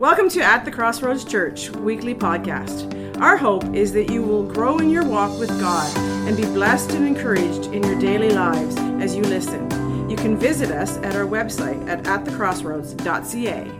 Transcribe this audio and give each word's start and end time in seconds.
Welcome 0.00 0.30
to 0.30 0.40
At 0.40 0.64
the 0.64 0.70
Crossroads 0.70 1.26
Church 1.26 1.68
weekly 1.72 2.14
podcast. 2.14 3.20
Our 3.20 3.36
hope 3.36 3.74
is 3.74 3.92
that 3.92 4.08
you 4.10 4.22
will 4.22 4.44
grow 4.44 4.78
in 4.78 4.88
your 4.88 5.04
walk 5.04 5.38
with 5.38 5.50
God 5.60 5.94
and 6.26 6.34
be 6.34 6.44
blessed 6.44 6.92
and 6.92 7.06
encouraged 7.06 7.66
in 7.66 7.82
your 7.82 7.98
daily 7.98 8.30
lives 8.30 8.78
as 9.02 9.14
you 9.14 9.20
listen. 9.20 10.08
You 10.08 10.16
can 10.16 10.38
visit 10.38 10.70
us 10.70 10.96
at 10.96 11.16
our 11.16 11.26
website 11.26 11.86
at 11.86 12.02
atthecrossroads.ca. 12.04 13.70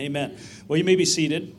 Amen. 0.00 0.38
Well, 0.66 0.78
you 0.78 0.84
may 0.84 0.96
be 0.96 1.04
seated. 1.04 1.54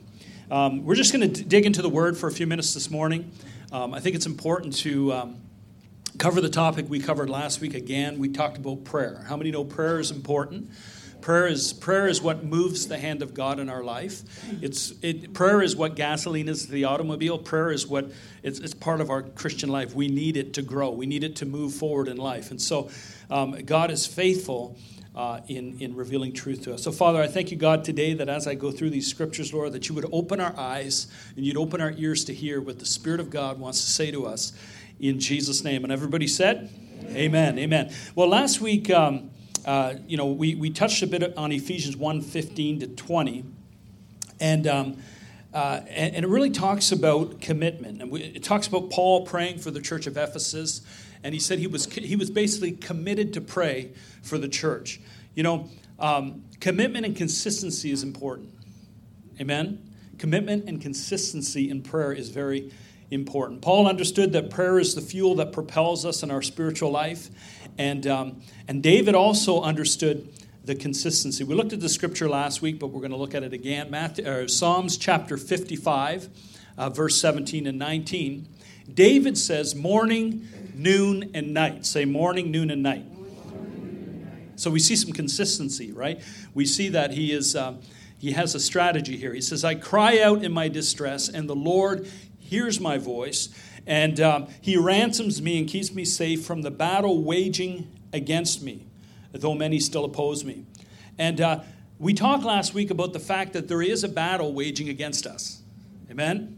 Um, 0.50 0.84
we're 0.84 0.96
just 0.96 1.14
going 1.14 1.32
to 1.32 1.44
dig 1.44 1.68
into 1.68 1.84
the 1.84 1.90
Word 1.90 2.18
for 2.18 2.26
a 2.26 2.32
few 2.32 2.48
minutes 2.48 2.74
this 2.74 2.90
morning. 2.90 3.32
Um, 3.72 3.94
I 3.94 4.00
think 4.00 4.16
it's 4.16 4.26
important 4.26 4.76
to 4.78 5.14
um, 5.14 5.42
cover 6.18 6.42
the 6.42 6.50
topic 6.50 6.90
we 6.90 7.00
covered 7.00 7.30
last 7.30 7.62
week 7.62 7.76
again. 7.76 8.18
We 8.18 8.30
talked 8.30 8.58
about 8.58 8.84
prayer. 8.84 9.24
How 9.28 9.38
many 9.38 9.52
know 9.52 9.64
prayer 9.64 10.00
is 10.00 10.10
important? 10.10 10.72
Prayer 11.28 11.48
is, 11.48 11.74
prayer 11.74 12.08
is 12.08 12.22
what 12.22 12.46
moves 12.46 12.88
the 12.88 12.98
hand 12.98 13.22
of 13.22 13.34
God 13.34 13.60
in 13.60 13.68
our 13.68 13.84
life. 13.84 14.22
It's, 14.62 14.94
it, 15.02 15.34
prayer 15.34 15.62
is 15.62 15.76
what 15.76 15.98
gasoline 15.98 16.48
is 16.48 16.68
to 16.68 16.72
the 16.72 16.86
automobile. 16.86 17.38
Prayer 17.38 17.70
is 17.70 17.86
what 17.86 18.10
it's, 18.44 18.60
it's 18.60 18.74
part 18.74 19.02
of 19.02 19.10
our 19.10 19.24
Christian 19.24 19.68
life. 19.68 19.94
We 19.94 20.08
need 20.08 20.38
it 20.38 20.54
to 20.54 20.62
grow, 20.62 20.90
we 20.90 21.06
need 21.06 21.26
it 21.26 21.36
to 21.36 21.46
move 21.46 21.74
forward 21.74 22.08
in 22.08 22.16
life. 22.16 22.50
And 22.52 22.62
so 22.62 22.90
um, 23.30 23.52
God 23.66 23.92
is 23.92 24.08
faithful. 24.08 24.78
Uh, 25.14 25.42
in, 25.48 25.80
in 25.80 25.96
revealing 25.96 26.32
truth 26.32 26.62
to 26.62 26.76
us. 26.76 26.84
So, 26.84 26.92
Father, 26.92 27.20
I 27.20 27.26
thank 27.26 27.50
you, 27.50 27.58
God, 27.58 27.84
today 27.84 28.14
that 28.14 28.30
as 28.30 28.46
I 28.46 28.54
go 28.54 28.70
through 28.70 28.92
these 28.92 29.08
scriptures, 29.08 29.52
Lord, 29.52 29.74
that 29.74 29.90
you 29.90 29.96
would 29.96 30.06
open 30.12 30.40
our 30.40 30.56
eyes 30.56 31.08
and 31.36 31.44
you'd 31.44 31.58
open 31.58 31.82
our 31.82 31.92
ears 31.98 32.24
to 32.26 32.36
hear 32.36 32.62
what 32.62 32.78
the 32.78 32.86
Spirit 32.86 33.20
of 33.20 33.32
God 33.32 33.60
wants 33.60 33.84
to 33.84 33.90
say 33.90 34.12
to 34.12 34.28
us 34.28 34.54
in 35.00 35.20
Jesus' 35.20 35.64
name. 35.64 35.84
And 35.84 35.92
everybody 35.92 36.28
said, 36.28 36.70
Amen. 37.06 37.18
Amen. 37.18 37.58
Amen. 37.58 37.94
Well, 38.14 38.28
last 38.28 38.62
week, 38.62 38.92
um, 38.92 39.32
uh, 39.68 39.96
you 40.08 40.16
know, 40.16 40.28
we, 40.28 40.56
we 40.56 40.70
touched 40.70 41.04
a 41.04 41.08
bit 41.08 41.38
on 41.38 41.52
Ephesians 41.52 41.98
1 41.98 42.22
15 42.22 42.80
to 42.80 42.88
20. 42.88 43.44
And, 44.40 44.66
um, 44.66 44.98
uh, 45.54 45.82
and, 45.90 46.16
and, 46.16 46.24
it 46.24 46.28
really 46.30 46.52
talks 46.52 46.94
about 46.94 47.42
commitment. 47.42 48.02
And 48.02 48.10
we, 48.10 48.22
it 48.24 48.44
talks 48.44 48.68
about 48.68 48.90
Paul 48.90 49.26
praying 49.26 49.60
for 49.60 49.70
the 49.70 49.82
church 49.82 50.08
of 50.08 50.16
Ephesus. 50.16 50.82
And 51.22 51.34
he 51.34 51.40
said 51.40 51.60
he 51.60 51.68
was, 51.68 51.86
he 51.94 52.16
was 52.16 52.30
basically 52.32 52.72
committed 52.72 53.34
to 53.34 53.42
pray 53.42 53.92
for 54.22 54.38
the 54.38 54.48
church. 54.48 55.02
You 55.36 55.44
know, 55.44 55.70
um, 56.00 56.46
commitment 56.62 57.06
and 57.06 57.16
consistency 57.16 57.92
is 57.92 58.04
important. 58.04 58.54
Amen? 59.42 59.84
Commitment 60.18 60.70
and 60.70 60.82
consistency 60.82 61.70
in 61.70 61.82
prayer 61.82 62.14
is 62.14 62.30
very 62.30 62.72
important. 63.12 63.62
Paul 63.62 63.88
understood 63.88 64.34
that 64.34 64.50
prayer 64.50 64.80
is 64.80 64.96
the 64.96 65.02
fuel 65.02 65.36
that 65.36 65.52
propels 65.52 66.06
us 66.06 66.24
in 66.24 66.32
our 66.32 66.42
spiritual 66.42 66.92
life. 66.92 67.30
And, 67.78 68.08
um, 68.08 68.42
and 68.68 68.82
David 68.82 69.16
also 69.16 69.62
understood 69.62 70.28
the 70.66 70.76
consistency. 70.76 71.44
We 71.44 71.56
looked 71.56 71.74
at 71.74 71.80
the 71.80 71.90
scripture 71.90 72.28
last 72.28 72.62
week, 72.62 72.80
but 72.80 72.88
we're 72.88 73.00
going 73.00 73.12
to 73.12 73.18
look 73.18 73.34
at 73.34 73.44
it 73.44 73.54
again. 73.54 73.90
Matthew, 73.90 74.26
uh, 74.26 74.48
Psalms 74.48 74.98
chapter 74.98 75.38
55, 75.38 76.30
uh, 76.78 76.90
verse 76.90 77.20
17 77.22 77.68
and 77.68 77.80
19. 77.80 78.48
David 78.94 79.38
says, 79.38 79.76
morning, 79.76 80.48
noon, 80.76 81.32
and 81.34 81.54
night. 81.54 81.86
Say 81.86 82.06
morning, 82.06 82.52
noon, 82.52 82.70
and 82.70 82.84
night. 82.84 83.06
So 84.56 84.72
we 84.72 84.80
see 84.80 84.96
some 84.96 85.12
consistency, 85.12 85.92
right? 85.92 86.22
We 86.54 86.66
see 86.66 86.90
that 86.90 87.12
he 87.12 87.32
is. 87.32 87.56
Um, 87.56 87.80
he 88.20 88.32
has 88.32 88.56
a 88.56 88.60
strategy 88.60 89.18
here. 89.18 89.34
He 89.34 89.42
says, 89.42 89.64
I 89.64 89.76
cry 89.76 90.20
out 90.20 90.44
in 90.44 90.52
my 90.52 90.68
distress, 90.68 91.30
and 91.30 91.48
the 91.48 91.56
Lord 91.56 92.10
hears 92.40 92.80
my 92.80 92.98
voice. 92.98 93.50
And 93.86 94.20
um, 94.20 94.48
he 94.62 94.76
ransoms 94.76 95.42
me 95.42 95.60
and 95.60 95.68
keeps 95.68 95.94
me 95.94 96.04
safe 96.04 96.46
from 96.46 96.62
the 96.62 96.72
battle 96.72 97.24
waging 97.24 97.90
against 98.12 98.62
me, 98.62 98.86
though 99.32 99.54
many 99.54 99.80
still 99.80 100.04
oppose 100.04 100.44
me. 100.44 100.66
And 101.18 101.40
uh, 101.40 101.60
we 102.00 102.14
talked 102.14 102.44
last 102.44 102.74
week 102.74 102.92
about 102.92 103.14
the 103.14 103.20
fact 103.20 103.54
that 103.54 103.68
there 103.68 103.82
is 103.82 104.04
a 104.04 104.10
battle 104.10 104.54
waging 104.54 104.90
against 104.90 105.26
us. 105.26 105.62
Amen? 106.12 106.58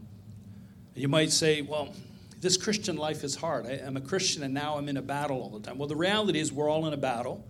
You 0.96 1.08
might 1.08 1.32
say, 1.32 1.62
well, 1.62 1.94
this 2.42 2.58
Christian 2.58 2.98
life 2.98 3.24
is 3.24 3.36
hard. 3.36 3.66
I, 3.66 3.74
am 3.74 3.96
a 3.98 4.02
Christian 4.02 4.44
and 4.44 4.54
now 4.54 4.78
I'm 4.78 4.90
in 4.90 4.98
a 4.98 5.02
battle 5.02 5.42
all 5.42 5.50
the 5.50 5.66
time. 5.66 5.78
Well, 5.78 5.88
the 5.88 5.96
reality 5.96 6.40
is 6.40 6.52
we're 6.52 6.70
all 6.70 6.88
in 6.88 6.94
a 6.94 6.98
battle. 6.98 7.46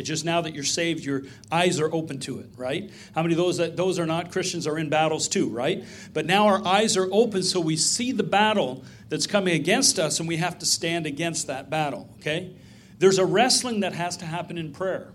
It's 0.00 0.08
just 0.08 0.24
now 0.24 0.40
that 0.40 0.54
you're 0.54 0.64
saved, 0.64 1.04
your 1.04 1.22
eyes 1.52 1.78
are 1.78 1.92
open 1.92 2.18
to 2.20 2.40
it, 2.40 2.46
right? 2.56 2.90
How 3.14 3.22
many 3.22 3.34
of 3.34 3.38
those 3.38 3.58
that 3.58 3.76
those 3.76 3.98
are 3.98 4.06
not 4.06 4.32
Christians 4.32 4.66
are 4.66 4.78
in 4.78 4.88
battles 4.88 5.28
too, 5.28 5.48
right? 5.48 5.84
But 6.12 6.26
now 6.26 6.46
our 6.46 6.66
eyes 6.66 6.96
are 6.96 7.08
open 7.12 7.42
so 7.42 7.60
we 7.60 7.76
see 7.76 8.10
the 8.10 8.22
battle 8.22 8.82
that's 9.10 9.26
coming 9.26 9.54
against 9.54 9.98
us 9.98 10.18
and 10.18 10.28
we 10.28 10.38
have 10.38 10.58
to 10.60 10.66
stand 10.66 11.06
against 11.06 11.46
that 11.48 11.68
battle, 11.68 12.08
okay? 12.18 12.56
There's 12.98 13.18
a 13.18 13.26
wrestling 13.26 13.80
that 13.80 13.92
has 13.92 14.16
to 14.18 14.24
happen 14.24 14.58
in 14.58 14.72
prayer. 14.72 15.12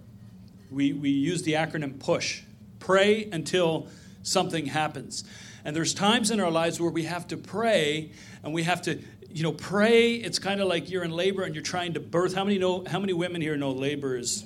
We, 0.72 0.94
we 0.94 1.10
use 1.10 1.44
the 1.44 1.54
acronym 1.54 2.00
PUSH 2.00 2.44
pray 2.80 3.28
until 3.32 3.88
something 4.22 4.68
happens. 4.68 5.24
And 5.64 5.76
there's 5.76 5.96
times 5.96 6.30
in 6.30 6.40
our 6.40 6.52
lives 6.52 6.80
where 6.80 6.92
we 6.92 7.04
have 7.04 7.28
to 7.30 7.38
pray 7.38 8.12
and 8.44 8.54
we 8.54 8.64
have 8.64 8.84
to 8.84 9.00
you 9.32 9.44
know 9.44 9.52
pray 9.52 10.14
it's 10.14 10.40
kind 10.40 10.62
of 10.62 10.68
like 10.70 10.90
you're 10.90 11.04
in 11.04 11.12
labor 11.12 11.44
and 11.44 11.54
you're 11.54 11.64
trying 11.64 11.94
to 11.94 12.00
birth 12.00 12.34
how 12.34 12.46
many 12.46 12.58
know 12.58 12.86
how 12.88 13.00
many 13.00 13.12
women 13.12 13.42
here 13.42 13.58
know 13.58 13.72
labor 13.72 14.16
is 14.16 14.46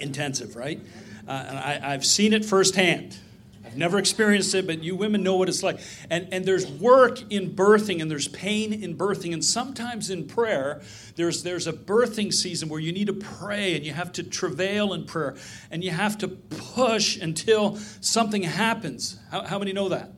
intensive, 0.00 0.56
right? 0.56 0.80
Uh, 1.26 1.44
and 1.48 1.58
I, 1.58 1.80
I've 1.82 2.04
seen 2.04 2.32
it 2.32 2.44
firsthand. 2.44 3.18
I've 3.64 3.76
never 3.76 3.98
experienced 3.98 4.54
it, 4.54 4.66
but 4.66 4.82
you 4.82 4.96
women 4.96 5.22
know 5.22 5.36
what 5.36 5.48
it's 5.48 5.62
like. 5.62 5.80
And, 6.08 6.28
and 6.32 6.44
there's 6.44 6.66
work 6.66 7.20
in 7.30 7.54
birthing, 7.54 8.00
and 8.00 8.10
there's 8.10 8.28
pain 8.28 8.72
in 8.72 8.96
birthing. 8.96 9.32
And 9.32 9.44
sometimes 9.44 10.08
in 10.08 10.26
prayer, 10.26 10.82
there's, 11.16 11.42
there's 11.42 11.66
a 11.66 11.72
birthing 11.72 12.32
season 12.32 12.68
where 12.68 12.80
you 12.80 12.92
need 12.92 13.08
to 13.08 13.12
pray 13.12 13.74
and 13.74 13.84
you 13.84 13.92
have 13.92 14.12
to 14.12 14.22
travail 14.22 14.92
in 14.94 15.04
prayer 15.04 15.36
and 15.70 15.82
you 15.82 15.90
have 15.90 16.16
to 16.18 16.28
push 16.28 17.18
until 17.18 17.76
something 18.00 18.44
happens. 18.44 19.18
How, 19.30 19.42
how 19.42 19.58
many 19.58 19.72
know 19.72 19.88
that? 19.88 20.12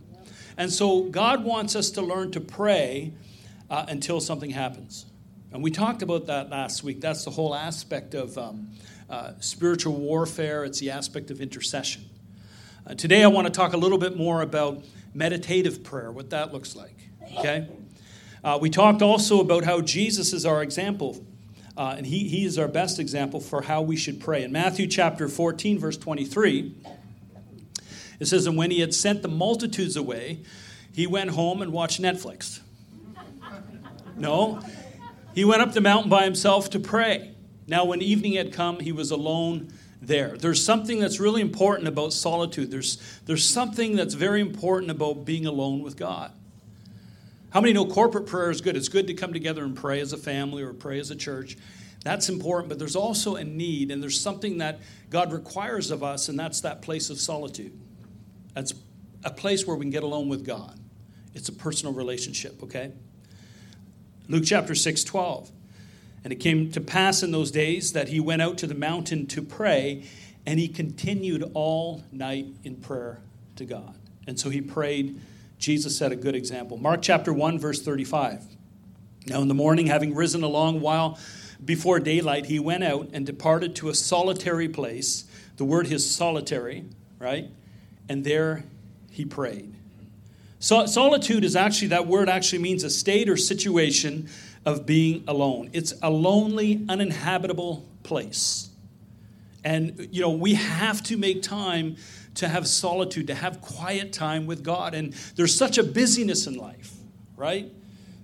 And 0.57 0.71
so 0.73 1.05
God 1.05 1.43
wants 1.43 1.75
us 1.75 1.91
to 1.93 2.03
learn 2.03 2.33
to 2.33 2.41
pray 2.41 3.13
uh, 3.71 3.87
until 3.89 4.21
something 4.21 4.51
happens. 4.51 5.07
And 5.53 5.63
we 5.63 5.71
talked 5.71 6.03
about 6.03 6.27
that 6.27 6.51
last 6.51 6.85
week. 6.85 7.01
That's 7.01 7.25
the 7.25 7.31
whole 7.31 7.55
aspect 7.55 8.15
of. 8.15 8.37
Um, 8.37 8.71
uh, 9.11 9.33
spiritual 9.41 9.95
warfare, 9.95 10.65
it's 10.65 10.81
the 10.81 10.91
aspect 10.91 11.31
of 11.31 11.41
intercession. 11.41 12.05
Uh, 12.87 12.95
today, 12.95 13.23
I 13.23 13.29
want 13.29 13.47
to 13.47 13.53
talk 13.53 13.73
a 13.73 13.77
little 13.77 13.99
bit 13.99 14.17
more 14.17 14.43
about 14.43 14.85
meditative 15.15 15.83
prayer, 15.83 16.13
what 16.13 16.31
that 16.31 16.53
looks 16.53 16.77
like. 16.77 16.97
Okay? 17.39 17.69
Uh, 18.45 18.59
we 18.61 18.71
talked 18.71 19.03
also 19.03 19.41
about 19.41 19.65
how 19.65 19.81
Jesus 19.81 20.33
is 20.33 20.47
our 20.47 20.63
example, 20.63 21.25
uh, 21.77 21.95
and 21.97 22.07
he, 22.07 22.29
he 22.29 22.45
is 22.45 22.59
our 22.59 22.69
best 22.69 22.99
example 22.99 23.41
for 23.41 23.63
how 23.63 23.83
we 23.83 23.97
should 23.97 24.21
pray. 24.21 24.43
In 24.43 24.53
Matthew 24.53 24.87
chapter 24.87 25.29
14, 25.29 25.79
verse 25.79 25.97
23, 25.97 26.75
it 28.21 28.27
says, 28.27 28.47
And 28.47 28.57
when 28.57 28.71
he 28.71 28.81
had 28.81 28.95
sent 28.95 29.23
the 29.23 29.29
multitudes 29.29 29.97
away, 29.97 30.41
he 30.93 31.07
went 31.07 31.31
home 31.31 31.63
and 31.63 31.73
watched 31.73 32.01
Netflix. 32.01 32.61
No, 34.17 34.61
he 35.33 35.45
went 35.45 35.63
up 35.63 35.75
the 35.75 35.81
mountain 35.81 36.11
by 36.11 36.25
himself 36.25 36.71
to 36.71 36.81
pray. 36.81 37.37
Now, 37.69 37.85
when 37.85 38.01
evening 38.01 38.33
had 38.33 38.53
come, 38.53 38.81
he 38.81 38.93
was 38.93 39.11
alone 39.11 39.73
there. 40.01 40.37
There's 40.37 40.65
something 40.65 40.99
that's 40.99 41.21
really 41.21 41.43
important 41.43 41.87
about 41.87 42.15
solitude. 42.15 42.71
There's, 42.71 42.97
there's 43.27 43.45
something 43.45 43.95
that's 43.95 44.15
very 44.15 44.41
important 44.41 44.91
about 44.91 45.25
being 45.25 45.47
alone 45.47 45.83
with 45.83 45.97
God. 45.97 46.33
How 47.51 47.61
many 47.61 47.75
know 47.75 47.87
corporate 47.87 48.27
prayer 48.27 48.51
is 48.51 48.61
good? 48.61 48.77
It's 48.77 48.89
good 48.89 49.07
to 49.07 49.15
come 49.15 49.33
together 49.33 49.65
and 49.65 49.77
pray 49.77 50.01
as 50.01 50.13
a 50.13 50.17
family 50.17 50.63
or 50.63 50.73
pray 50.73 50.99
as 50.99 51.11
a 51.11 51.17
church. 51.17 51.57
That's 52.05 52.29
important, 52.29 52.69
but 52.69 52.79
there's 52.79 52.97
also 52.97 53.37
a 53.37 53.45
need, 53.45 53.91
and 53.91 54.03
there's 54.03 54.21
something 54.21 54.59
that 54.59 54.81
God 55.11 55.33
requires 55.33 55.91
of 55.91 56.03
us, 56.03 56.29
and 56.29 56.39
that's 56.39 56.61
that 56.63 56.81
place 56.81 57.11
of 57.11 57.19
solitude. 57.19 57.79
That's 58.55 58.73
a 59.25 59.31
place 59.31 59.67
where 59.67 59.77
we 59.77 59.85
can 59.85 59.91
get 59.91 60.05
alone 60.05 60.29
with 60.29 60.45
God. 60.45 60.79
It's 61.35 61.49
a 61.49 61.53
personal 61.53 61.93
relationship, 61.93 62.63
okay? 62.63 62.93
Luke 64.29 64.45
chapter 64.47 64.75
6 64.75 65.05
12. 65.05 65.51
And 66.25 66.33
it 66.33 66.37
came 66.37 66.71
to 66.73 66.81
pass 66.81 67.23
in 67.23 67.31
those 67.31 67.51
days 67.51 67.93
that 67.93 68.09
he 68.09 68.21
went 68.21 68.43
out 68.43 68.59
to 68.59 68.67
the 68.67 68.75
mountain 68.75 69.27
to 69.29 69.43
pray, 69.43 70.05
and 70.45 70.59
he 70.59 70.69
continued 70.69 71.51
all 71.55 72.03
night 72.13 72.47
in 72.65 72.77
prayer 72.77 73.21
to 73.57 73.65
God. 73.65 73.95
And 74.27 74.39
so 74.39 74.51
he 74.51 74.61
prayed. 74.61 75.21
Jesus 75.59 75.97
set 75.97 76.13
a 76.13 76.17
good 76.17 76.35
example. 76.35 76.77
Mark 76.77 77.03
chapter 77.03 77.33
1, 77.33 77.59
verse 77.59 77.83
35. 77.83 78.45
Now, 79.27 79.43
in 79.43 79.49
the 79.49 79.55
morning, 79.55 79.87
having 79.87 80.15
risen 80.15 80.43
a 80.43 80.49
long 80.49 80.81
while 80.81 81.19
before 81.65 81.99
daylight, 81.99 82.47
he 82.47 82.59
went 82.59 82.85
out 82.85 83.11
and 83.13 83.27
departed 83.27 83.75
to 83.77 83.89
a 83.89 83.95
solitary 83.95 84.69
place. 84.69 85.25
The 85.57 85.65
word 85.65 85.91
is 85.91 86.09
solitary, 86.09 86.85
right? 87.19 87.51
And 88.09 88.25
there 88.25 88.65
he 89.11 89.25
prayed. 89.25 89.75
So, 90.61 90.87
solitude 90.87 91.45
is 91.45 91.55
actually, 91.55 91.89
that 91.89 92.07
word 92.07 92.29
actually 92.29 92.59
means 92.59 92.83
a 92.83 92.91
state 92.91 93.29
or 93.29 93.37
situation 93.37 94.29
of 94.65 94.87
being 94.87 95.23
alone. 95.29 95.71
It's 95.73 95.95
a 96.03 96.11
lonely, 96.11 96.85
uninhabitable 96.89 97.87
place. 98.03 98.69
And, 99.65 100.09
you 100.11 100.21
know, 100.21 100.31
we 100.31 100.55
have 100.55 101.03
to 101.05 101.17
make 101.17 101.43
time 101.43 101.97
to 102.37 102.49
have 102.49 102.67
solitude, 102.67 103.27
to 103.29 103.35
have 103.35 103.61
quiet 103.61 104.13
time 104.13 104.47
with 104.47 104.63
God. 104.63 104.95
And 104.95 105.13
there's 105.37 105.55
such 105.55 105.79
a 105.79 105.83
busyness 105.83 106.47
in 106.47 106.57
life, 106.57 106.93
right? 107.37 107.71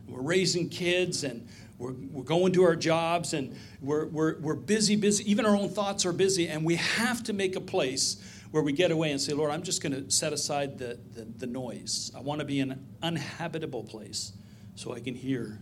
We're 0.08 0.22
raising 0.22 0.68
kids 0.68 1.24
and 1.24 1.46
we're, 1.78 1.92
we're 1.92 2.22
going 2.22 2.52
to 2.52 2.62
our 2.64 2.76
jobs 2.76 3.34
and 3.34 3.56
we're, 3.80 4.06
we're, 4.06 4.38
we're 4.38 4.54
busy, 4.54 4.96
busy. 4.96 5.28
Even 5.30 5.46
our 5.46 5.56
own 5.56 5.68
thoughts 5.68 6.06
are 6.06 6.12
busy. 6.12 6.48
And 6.48 6.64
we 6.64 6.76
have 6.76 7.22
to 7.24 7.32
make 7.32 7.56
a 7.56 7.60
place 7.60 8.16
where 8.54 8.62
we 8.62 8.72
get 8.72 8.92
away 8.92 9.10
and 9.10 9.20
say, 9.20 9.32
Lord, 9.32 9.50
I'm 9.50 9.64
just 9.64 9.82
going 9.82 9.92
to 9.92 10.08
set 10.12 10.32
aside 10.32 10.78
the, 10.78 10.96
the, 11.12 11.24
the 11.24 11.46
noise. 11.48 12.12
I 12.16 12.20
want 12.20 12.38
to 12.38 12.44
be 12.44 12.60
an 12.60 12.86
uninhabitable 13.02 13.82
place 13.82 14.32
so 14.76 14.94
I 14.94 15.00
can 15.00 15.16
hear 15.16 15.58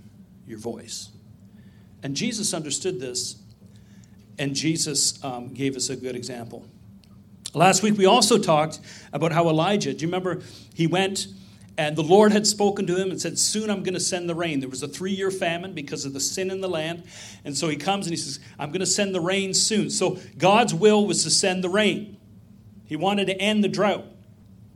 your 0.47 0.59
voice. 0.59 1.09
And 2.03 2.15
Jesus 2.15 2.53
understood 2.53 3.01
this, 3.01 3.37
and 4.39 4.55
Jesus 4.55 5.25
um, 5.25 5.55
gave 5.55 5.75
us 5.75 5.89
a 5.89 5.97
good 5.97 6.15
example. 6.15 6.67
Last 7.55 7.83
week, 7.83 7.97
we 7.97 8.05
also 8.05 8.37
talked 8.37 8.79
about 9.11 9.33
how 9.33 9.49
Elijah, 9.49 9.95
do 9.95 10.03
you 10.03 10.09
remember? 10.09 10.43
He 10.75 10.87
went 10.87 11.29
and 11.79 11.97
the 11.97 12.03
Lord 12.03 12.33
had 12.33 12.47
spoken 12.47 12.87
to 12.89 12.97
him 12.97 13.11
and 13.11 13.19
said, 13.19 13.39
Soon 13.39 13.71
I'm 13.71 13.83
going 13.83 13.95
to 13.95 14.01
send 14.01 14.29
the 14.29 14.35
rain. 14.35 14.61
There 14.61 14.69
was 14.69 14.83
a 14.83 14.89
three 14.89 15.13
year 15.13 15.31
famine 15.31 15.73
because 15.73 16.05
of 16.05 16.13
the 16.13 16.21
sin 16.21 16.51
in 16.51 16.61
the 16.61 16.69
land. 16.69 17.05
And 17.47 17.57
so 17.57 17.71
he 17.71 17.77
comes 17.77 18.07
and 18.07 18.13
he 18.13 18.19
says, 18.19 18.39
I'm 18.59 18.69
going 18.69 18.81
to 18.81 18.87
send 18.87 19.15
the 19.15 19.23
rain 19.23 19.55
soon. 19.55 19.89
So 19.89 20.19
God's 20.37 20.75
will 20.75 21.07
was 21.07 21.23
to 21.25 21.31
send 21.31 21.65
the 21.65 21.71
rain. 21.71 22.19
He 22.93 22.97
wanted 22.97 23.29
to 23.29 23.41
end 23.41 23.65
the 23.65 23.69
drought. 23.69 24.05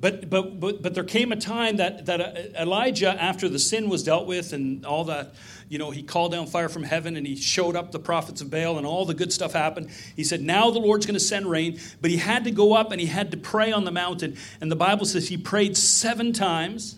But, 0.00 0.30
but, 0.30 0.58
but, 0.58 0.80
but 0.80 0.94
there 0.94 1.04
came 1.04 1.32
a 1.32 1.36
time 1.36 1.76
that, 1.76 2.06
that 2.06 2.54
Elijah, 2.58 3.10
after 3.10 3.46
the 3.46 3.58
sin 3.58 3.90
was 3.90 4.02
dealt 4.02 4.26
with 4.26 4.54
and 4.54 4.86
all 4.86 5.04
that, 5.04 5.34
you 5.68 5.78
know, 5.78 5.90
he 5.90 6.02
called 6.02 6.32
down 6.32 6.46
fire 6.46 6.70
from 6.70 6.82
heaven 6.82 7.18
and 7.18 7.26
he 7.26 7.36
showed 7.36 7.76
up 7.76 7.92
the 7.92 7.98
prophets 7.98 8.40
of 8.40 8.50
Baal 8.50 8.78
and 8.78 8.86
all 8.86 9.04
the 9.04 9.12
good 9.12 9.34
stuff 9.34 9.52
happened. 9.52 9.90
He 10.16 10.24
said, 10.24 10.40
Now 10.40 10.70
the 10.70 10.78
Lord's 10.78 11.04
going 11.04 11.12
to 11.12 11.20
send 11.20 11.44
rain. 11.44 11.78
But 12.00 12.10
he 12.10 12.16
had 12.16 12.44
to 12.44 12.50
go 12.50 12.72
up 12.72 12.90
and 12.90 13.02
he 13.02 13.06
had 13.06 13.32
to 13.32 13.36
pray 13.36 13.70
on 13.70 13.84
the 13.84 13.92
mountain. 13.92 14.38
And 14.62 14.72
the 14.72 14.76
Bible 14.76 15.04
says 15.04 15.28
he 15.28 15.36
prayed 15.36 15.76
seven 15.76 16.32
times 16.32 16.96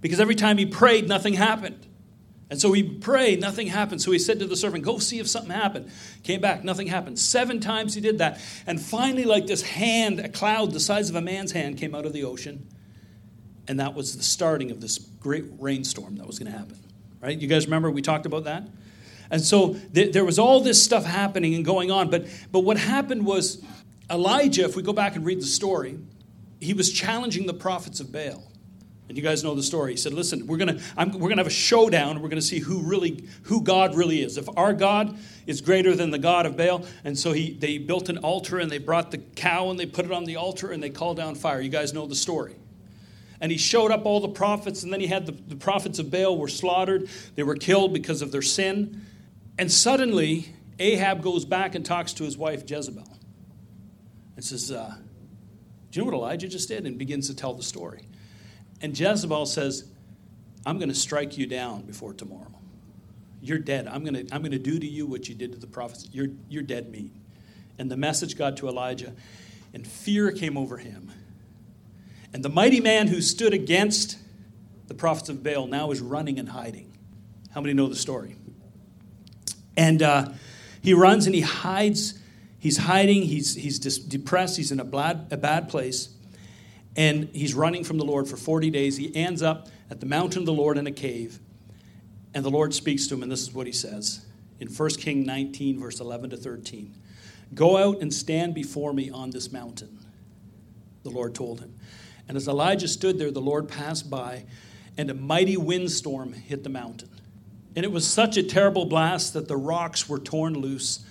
because 0.00 0.20
every 0.20 0.36
time 0.36 0.58
he 0.58 0.66
prayed, 0.66 1.08
nothing 1.08 1.34
happened. 1.34 1.88
And 2.50 2.60
so 2.60 2.72
he 2.72 2.82
prayed, 2.82 3.40
nothing 3.40 3.68
happened. 3.68 4.02
So 4.02 4.10
he 4.10 4.18
said 4.18 4.40
to 4.40 4.46
the 4.46 4.56
servant, 4.56 4.84
Go 4.84 4.98
see 4.98 5.20
if 5.20 5.28
something 5.28 5.52
happened. 5.52 5.90
Came 6.24 6.40
back, 6.40 6.64
nothing 6.64 6.88
happened. 6.88 7.18
Seven 7.18 7.60
times 7.60 7.94
he 7.94 8.00
did 8.00 8.18
that. 8.18 8.40
And 8.66 8.80
finally, 8.80 9.24
like 9.24 9.46
this 9.46 9.62
hand, 9.62 10.18
a 10.18 10.28
cloud 10.28 10.72
the 10.72 10.80
size 10.80 11.08
of 11.08 11.14
a 11.14 11.20
man's 11.20 11.52
hand, 11.52 11.78
came 11.78 11.94
out 11.94 12.06
of 12.06 12.12
the 12.12 12.24
ocean. 12.24 12.66
And 13.68 13.78
that 13.78 13.94
was 13.94 14.16
the 14.16 14.24
starting 14.24 14.72
of 14.72 14.80
this 14.80 14.98
great 14.98 15.44
rainstorm 15.60 16.16
that 16.16 16.26
was 16.26 16.40
going 16.40 16.50
to 16.50 16.58
happen. 16.58 16.76
Right? 17.20 17.38
You 17.38 17.46
guys 17.46 17.66
remember 17.66 17.88
we 17.90 18.02
talked 18.02 18.26
about 18.26 18.44
that? 18.44 18.64
And 19.30 19.40
so 19.40 19.74
th- 19.94 20.12
there 20.12 20.24
was 20.24 20.40
all 20.40 20.60
this 20.60 20.82
stuff 20.82 21.04
happening 21.04 21.54
and 21.54 21.64
going 21.64 21.92
on. 21.92 22.10
But, 22.10 22.26
but 22.50 22.60
what 22.60 22.78
happened 22.78 23.24
was 23.24 23.62
Elijah, 24.10 24.64
if 24.64 24.74
we 24.74 24.82
go 24.82 24.92
back 24.92 25.14
and 25.14 25.24
read 25.24 25.40
the 25.40 25.46
story, 25.46 26.00
he 26.60 26.74
was 26.74 26.90
challenging 26.90 27.46
the 27.46 27.54
prophets 27.54 28.00
of 28.00 28.10
Baal. 28.10 28.49
And 29.10 29.16
you 29.16 29.24
guys 29.24 29.42
know 29.42 29.56
the 29.56 29.62
story. 29.64 29.90
He 29.90 29.96
said, 29.96 30.12
"Listen, 30.12 30.46
we're 30.46 30.56
gonna 30.56 30.78
I'm, 30.96 31.10
we're 31.10 31.30
gonna 31.30 31.40
have 31.40 31.48
a 31.48 31.50
showdown. 31.50 32.22
We're 32.22 32.28
gonna 32.28 32.40
see 32.40 32.60
who 32.60 32.78
really 32.78 33.24
who 33.42 33.60
God 33.60 33.96
really 33.96 34.22
is. 34.22 34.36
If 34.36 34.48
our 34.56 34.72
God 34.72 35.18
is 35.48 35.60
greater 35.60 35.96
than 35.96 36.12
the 36.12 36.18
God 36.20 36.46
of 36.46 36.56
Baal." 36.56 36.84
And 37.02 37.18
so 37.18 37.32
he 37.32 37.50
they 37.54 37.78
built 37.78 38.08
an 38.08 38.18
altar 38.18 38.60
and 38.60 38.70
they 38.70 38.78
brought 38.78 39.10
the 39.10 39.18
cow 39.18 39.68
and 39.68 39.80
they 39.80 39.86
put 39.86 40.04
it 40.04 40.12
on 40.12 40.26
the 40.26 40.36
altar 40.36 40.70
and 40.70 40.80
they 40.80 40.90
called 40.90 41.16
down 41.16 41.34
fire. 41.34 41.60
You 41.60 41.70
guys 41.70 41.92
know 41.92 42.06
the 42.06 42.14
story. 42.14 42.54
And 43.40 43.50
he 43.50 43.58
showed 43.58 43.90
up 43.90 44.06
all 44.06 44.20
the 44.20 44.28
prophets, 44.28 44.84
and 44.84 44.92
then 44.92 45.00
he 45.00 45.08
had 45.08 45.26
the, 45.26 45.32
the 45.32 45.56
prophets 45.56 45.98
of 45.98 46.08
Baal 46.08 46.38
were 46.38 46.46
slaughtered. 46.46 47.08
They 47.34 47.42
were 47.42 47.56
killed 47.56 47.92
because 47.92 48.22
of 48.22 48.30
their 48.30 48.42
sin. 48.42 49.04
And 49.58 49.72
suddenly, 49.72 50.54
Ahab 50.78 51.20
goes 51.20 51.44
back 51.44 51.74
and 51.74 51.84
talks 51.84 52.12
to 52.12 52.22
his 52.22 52.38
wife 52.38 52.62
Jezebel 52.64 53.08
and 54.36 54.44
says, 54.44 54.70
uh, 54.70 54.94
Do 55.90 55.98
you 55.98 56.06
know 56.06 56.12
what 56.12 56.16
Elijah 56.16 56.46
just 56.46 56.68
did? 56.68 56.86
And 56.86 56.96
begins 56.96 57.26
to 57.26 57.34
tell 57.34 57.54
the 57.54 57.64
story. 57.64 58.06
And 58.80 58.98
Jezebel 58.98 59.46
says, 59.46 59.84
I'm 60.64 60.78
going 60.78 60.88
to 60.88 60.94
strike 60.94 61.38
you 61.38 61.46
down 61.46 61.82
before 61.82 62.12
tomorrow. 62.14 62.46
You're 63.42 63.58
dead. 63.58 63.86
I'm 63.86 64.04
going 64.04 64.26
to, 64.26 64.34
I'm 64.34 64.42
going 64.42 64.52
to 64.52 64.58
do 64.58 64.78
to 64.78 64.86
you 64.86 65.06
what 65.06 65.28
you 65.28 65.34
did 65.34 65.52
to 65.52 65.58
the 65.58 65.66
prophets. 65.66 66.08
You're, 66.12 66.28
you're 66.48 66.62
dead 66.62 66.90
meat. 66.90 67.12
And 67.78 67.90
the 67.90 67.96
message 67.96 68.36
got 68.36 68.58
to 68.58 68.68
Elijah, 68.68 69.14
and 69.72 69.86
fear 69.86 70.30
came 70.32 70.58
over 70.58 70.76
him. 70.76 71.10
And 72.32 72.44
the 72.44 72.50
mighty 72.50 72.80
man 72.80 73.08
who 73.08 73.22
stood 73.22 73.54
against 73.54 74.18
the 74.86 74.94
prophets 74.94 75.30
of 75.30 75.42
Baal 75.42 75.66
now 75.66 75.90
is 75.90 76.00
running 76.00 76.38
and 76.38 76.50
hiding. 76.50 76.96
How 77.52 77.60
many 77.60 77.72
know 77.72 77.86
the 77.86 77.96
story? 77.96 78.36
And 79.76 80.02
uh, 80.02 80.32
he 80.82 80.92
runs 80.92 81.26
and 81.26 81.34
he 81.34 81.40
hides. 81.40 82.18
He's 82.58 82.76
hiding. 82.76 83.22
He's, 83.22 83.54
he's 83.54 83.78
depressed. 83.78 84.58
He's 84.58 84.70
in 84.70 84.78
a 84.78 84.84
bad, 84.84 85.28
a 85.30 85.36
bad 85.36 85.68
place 85.68 86.10
and 86.96 87.28
he's 87.32 87.54
running 87.54 87.84
from 87.84 87.98
the 87.98 88.04
Lord 88.04 88.28
for 88.28 88.36
40 88.36 88.70
days. 88.70 88.96
He 88.96 89.14
ends 89.14 89.42
up 89.42 89.68
at 89.90 90.00
the 90.00 90.06
mountain 90.06 90.40
of 90.40 90.46
the 90.46 90.52
Lord 90.52 90.78
in 90.78 90.86
a 90.86 90.92
cave, 90.92 91.38
and 92.34 92.44
the 92.44 92.50
Lord 92.50 92.74
speaks 92.74 93.06
to 93.08 93.14
him, 93.14 93.22
and 93.22 93.30
this 93.30 93.42
is 93.42 93.52
what 93.52 93.66
he 93.66 93.72
says 93.72 94.24
in 94.60 94.68
1 94.68 94.90
King 94.90 95.24
19, 95.24 95.80
verse 95.80 96.00
11 96.00 96.30
to 96.30 96.36
13. 96.36 96.94
Go 97.54 97.76
out 97.76 98.00
and 98.00 98.12
stand 98.12 98.54
before 98.54 98.92
me 98.92 99.10
on 99.10 99.30
this 99.30 99.50
mountain, 99.50 99.98
the 101.02 101.10
Lord 101.10 101.34
told 101.34 101.60
him. 101.60 101.74
And 102.28 102.36
as 102.36 102.46
Elijah 102.46 102.86
stood 102.86 103.18
there, 103.18 103.32
the 103.32 103.40
Lord 103.40 103.68
passed 103.68 104.08
by, 104.08 104.44
and 104.96 105.10
a 105.10 105.14
mighty 105.14 105.56
windstorm 105.56 106.32
hit 106.32 106.62
the 106.62 106.68
mountain. 106.68 107.08
And 107.74 107.84
it 107.84 107.90
was 107.90 108.06
such 108.06 108.36
a 108.36 108.42
terrible 108.42 108.84
blast 108.84 109.32
that 109.32 109.48
the 109.48 109.56
rocks 109.56 110.08
were 110.08 110.18
torn 110.18 110.54
loose, 110.54 111.04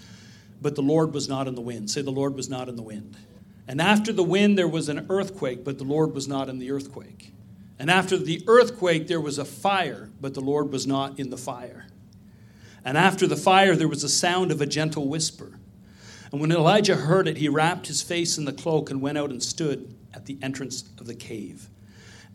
but 0.62 0.76
the 0.76 0.82
Lord 0.82 1.14
was 1.14 1.28
not 1.28 1.48
in 1.48 1.56
the 1.56 1.62
wind. 1.62 1.90
Say, 1.90 2.02
the 2.02 2.12
Lord 2.12 2.36
was 2.36 2.50
not 2.50 2.70
in 2.70 2.76
the 2.76 2.82
wind. 2.82 3.18
And 3.70 3.80
after 3.80 4.12
the 4.12 4.24
wind, 4.24 4.58
there 4.58 4.68
was 4.68 4.90
an 4.90 5.06
earthquake, 5.12 5.64
but 5.64 5.78
the 5.78 5.84
Lord 5.84 6.16
was 6.16 6.28
not 6.28 6.50
in 6.50 6.58
the 6.58 6.72
earthquake. 6.72 7.32
And 7.78 7.92
after 7.92 8.18
the 8.18 8.44
earthquake, 8.48 9.08
there 9.08 9.22
was 9.22 9.38
a 9.38 9.46
fire, 9.46 10.10
but 10.20 10.34
the 10.34 10.42
Lord 10.42 10.72
was 10.72 10.88
not 10.88 11.20
in 11.20 11.30
the 11.30 11.38
fire. 11.38 11.86
And 12.84 12.98
after 12.98 13.28
the 13.28 13.36
fire, 13.36 13.76
there 13.76 13.88
was 13.88 14.04
a 14.04 14.10
sound 14.10 14.52
of 14.52 14.60
a 14.60 14.66
gentle 14.66 15.08
whisper. 15.08 15.60
And 16.32 16.42
when 16.42 16.52
Elijah 16.52 16.96
heard 16.96 17.28
it, 17.28 17.38
he 17.38 17.48
wrapped 17.48 17.86
his 17.86 18.02
face 18.02 18.40
in 18.40 18.46
the 18.46 18.54
cloak 18.54 18.90
and 18.90 19.04
went 19.04 19.20
out 19.20 19.30
and 19.30 19.42
stood 19.42 19.94
at 20.16 20.26
the 20.26 20.40
entrance 20.42 20.90
of 20.98 21.06
the 21.06 21.14
cave. 21.14 21.70